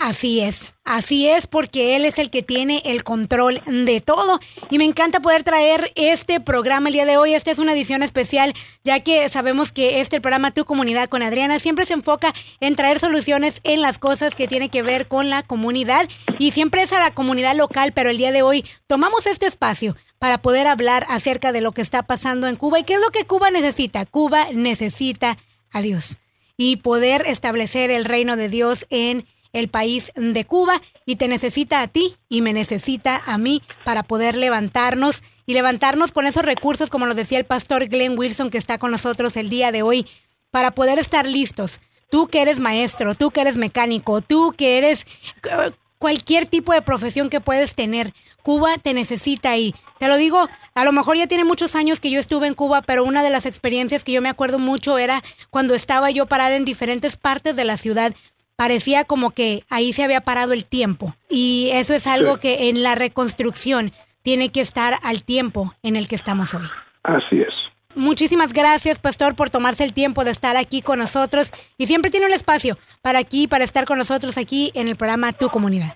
Así 0.00 0.38
es, 0.38 0.74
así 0.84 1.28
es 1.28 1.48
porque 1.48 1.96
Él 1.96 2.04
es 2.04 2.18
el 2.18 2.30
que 2.30 2.44
tiene 2.44 2.80
el 2.84 3.02
control 3.02 3.60
de 3.66 4.00
todo 4.00 4.38
y 4.70 4.78
me 4.78 4.84
encanta 4.84 5.18
poder 5.18 5.42
traer 5.42 5.90
este 5.96 6.38
programa 6.38 6.88
el 6.88 6.92
día 6.92 7.04
de 7.04 7.16
hoy. 7.16 7.34
Esta 7.34 7.50
es 7.50 7.58
una 7.58 7.72
edición 7.72 8.04
especial 8.04 8.54
ya 8.84 9.00
que 9.00 9.28
sabemos 9.28 9.72
que 9.72 9.98
este 9.98 10.20
programa 10.20 10.52
Tu 10.52 10.64
Comunidad 10.64 11.08
con 11.08 11.24
Adriana 11.24 11.58
siempre 11.58 11.84
se 11.84 11.94
enfoca 11.94 12.32
en 12.60 12.76
traer 12.76 13.00
soluciones 13.00 13.60
en 13.64 13.82
las 13.82 13.98
cosas 13.98 14.36
que 14.36 14.46
tienen 14.46 14.70
que 14.70 14.84
ver 14.84 15.08
con 15.08 15.30
la 15.30 15.42
comunidad 15.42 16.08
y 16.38 16.52
siempre 16.52 16.82
es 16.82 16.92
a 16.92 17.00
la 17.00 17.12
comunidad 17.12 17.56
local, 17.56 17.90
pero 17.92 18.10
el 18.10 18.18
día 18.18 18.30
de 18.30 18.42
hoy 18.42 18.64
tomamos 18.86 19.26
este 19.26 19.46
espacio 19.46 19.96
para 20.20 20.38
poder 20.38 20.68
hablar 20.68 21.06
acerca 21.08 21.50
de 21.50 21.60
lo 21.60 21.72
que 21.72 21.82
está 21.82 22.04
pasando 22.04 22.46
en 22.46 22.54
Cuba 22.54 22.78
y 22.78 22.84
qué 22.84 22.94
es 22.94 23.00
lo 23.00 23.10
que 23.10 23.24
Cuba 23.24 23.50
necesita. 23.50 24.06
Cuba 24.06 24.46
necesita 24.52 25.38
a 25.72 25.82
Dios 25.82 26.18
y 26.56 26.76
poder 26.76 27.24
establecer 27.26 27.90
el 27.90 28.04
reino 28.04 28.36
de 28.36 28.48
Dios 28.48 28.86
en 28.90 29.26
el 29.52 29.68
país 29.68 30.12
de 30.14 30.44
Cuba 30.44 30.80
y 31.06 31.16
te 31.16 31.28
necesita 31.28 31.80
a 31.82 31.88
ti 31.88 32.16
y 32.28 32.42
me 32.42 32.52
necesita 32.52 33.22
a 33.26 33.38
mí 33.38 33.62
para 33.84 34.02
poder 34.02 34.34
levantarnos 34.34 35.22
y 35.46 35.54
levantarnos 35.54 36.12
con 36.12 36.26
esos 36.26 36.44
recursos, 36.44 36.90
como 36.90 37.06
lo 37.06 37.14
decía 37.14 37.38
el 37.38 37.46
pastor 37.46 37.88
Glenn 37.88 38.18
Wilson 38.18 38.50
que 38.50 38.58
está 38.58 38.78
con 38.78 38.90
nosotros 38.90 39.36
el 39.36 39.48
día 39.48 39.72
de 39.72 39.82
hoy, 39.82 40.06
para 40.50 40.72
poder 40.72 40.98
estar 40.98 41.26
listos. 41.26 41.80
Tú 42.10 42.28
que 42.28 42.42
eres 42.42 42.60
maestro, 42.60 43.14
tú 43.14 43.30
que 43.30 43.40
eres 43.40 43.56
mecánico, 43.56 44.20
tú 44.20 44.54
que 44.56 44.78
eres 44.78 45.06
eh, 45.44 45.72
cualquier 45.98 46.46
tipo 46.46 46.72
de 46.72 46.82
profesión 46.82 47.30
que 47.30 47.40
puedes 47.40 47.74
tener, 47.74 48.14
Cuba 48.42 48.78
te 48.78 48.94
necesita 48.94 49.50
ahí. 49.50 49.74
Te 49.98 50.08
lo 50.08 50.16
digo, 50.16 50.48
a 50.74 50.84
lo 50.84 50.92
mejor 50.92 51.16
ya 51.16 51.26
tiene 51.26 51.44
muchos 51.44 51.74
años 51.74 52.00
que 52.00 52.10
yo 52.10 52.20
estuve 52.20 52.46
en 52.46 52.54
Cuba, 52.54 52.82
pero 52.82 53.04
una 53.04 53.22
de 53.22 53.30
las 53.30 53.46
experiencias 53.46 54.04
que 54.04 54.12
yo 54.12 54.22
me 54.22 54.28
acuerdo 54.28 54.58
mucho 54.58 54.96
era 54.96 55.22
cuando 55.50 55.74
estaba 55.74 56.10
yo 56.10 56.26
parada 56.26 56.56
en 56.56 56.64
diferentes 56.64 57.16
partes 57.16 57.56
de 57.56 57.64
la 57.64 57.76
ciudad 57.76 58.14
parecía 58.58 59.04
como 59.04 59.30
que 59.30 59.62
ahí 59.70 59.92
se 59.92 60.02
había 60.02 60.20
parado 60.20 60.52
el 60.52 60.64
tiempo. 60.64 61.14
Y 61.30 61.70
eso 61.74 61.94
es 61.94 62.08
algo 62.08 62.38
que 62.38 62.68
en 62.68 62.82
la 62.82 62.96
reconstrucción 62.96 63.92
tiene 64.22 64.50
que 64.50 64.60
estar 64.60 64.94
al 65.04 65.24
tiempo 65.24 65.74
en 65.84 65.94
el 65.94 66.08
que 66.08 66.16
estamos 66.16 66.54
hoy. 66.54 66.66
Así 67.04 67.40
es. 67.40 67.54
Muchísimas 67.94 68.52
gracias, 68.52 68.98
Pastor, 68.98 69.36
por 69.36 69.48
tomarse 69.50 69.84
el 69.84 69.94
tiempo 69.94 70.24
de 70.24 70.32
estar 70.32 70.56
aquí 70.56 70.82
con 70.82 70.98
nosotros. 70.98 71.52
Y 71.78 71.86
siempre 71.86 72.10
tiene 72.10 72.26
un 72.26 72.32
espacio 72.32 72.74
para 73.00 73.20
aquí, 73.20 73.46
para 73.46 73.62
estar 73.62 73.84
con 73.84 73.96
nosotros 73.96 74.36
aquí 74.36 74.72
en 74.74 74.88
el 74.88 74.96
programa 74.96 75.32
Tu 75.32 75.48
Comunidad. 75.48 75.94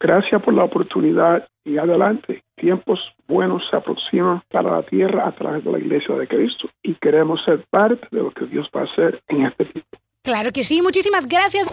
Gracias 0.00 0.42
por 0.42 0.54
la 0.54 0.64
oportunidad 0.64 1.46
y 1.66 1.76
adelante. 1.76 2.42
Tiempos 2.56 2.98
buenos 3.28 3.62
se 3.70 3.76
aproximan 3.76 4.42
para 4.50 4.76
la 4.76 4.82
tierra 4.84 5.28
a 5.28 5.32
través 5.32 5.62
de 5.62 5.72
la 5.72 5.78
Iglesia 5.78 6.14
de 6.14 6.26
Cristo 6.26 6.70
y 6.82 6.94
queremos 6.94 7.44
ser 7.44 7.62
parte 7.68 8.08
de 8.10 8.22
lo 8.22 8.30
que 8.30 8.46
Dios 8.46 8.66
va 8.74 8.80
a 8.80 8.84
hacer 8.84 9.20
en 9.28 9.44
este 9.44 9.66
tiempo. 9.66 9.98
Claro 10.22 10.52
que 10.52 10.64
sí, 10.64 10.82
muchísimas 10.82 11.26
gracias. 11.26 11.66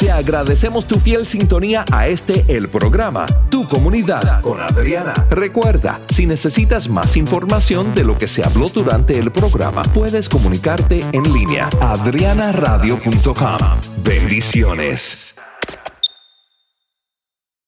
Te 0.00 0.10
agradecemos 0.10 0.86
tu 0.86 0.98
fiel 0.98 1.26
sintonía 1.26 1.84
a 1.92 2.06
este 2.08 2.44
el 2.48 2.68
programa, 2.68 3.26
Tu 3.50 3.68
Comunidad 3.68 4.40
con 4.40 4.60
Adriana. 4.60 5.12
Recuerda, 5.30 6.00
si 6.08 6.26
necesitas 6.26 6.88
más 6.88 7.16
información 7.16 7.94
de 7.94 8.04
lo 8.04 8.16
que 8.16 8.26
se 8.26 8.42
habló 8.42 8.68
durante 8.68 9.18
el 9.18 9.30
programa, 9.32 9.82
puedes 9.82 10.28
comunicarte 10.30 11.04
en 11.12 11.24
línea 11.30 11.68
adrianaradio.com. 11.80 13.58
Bendiciones. 14.02 15.34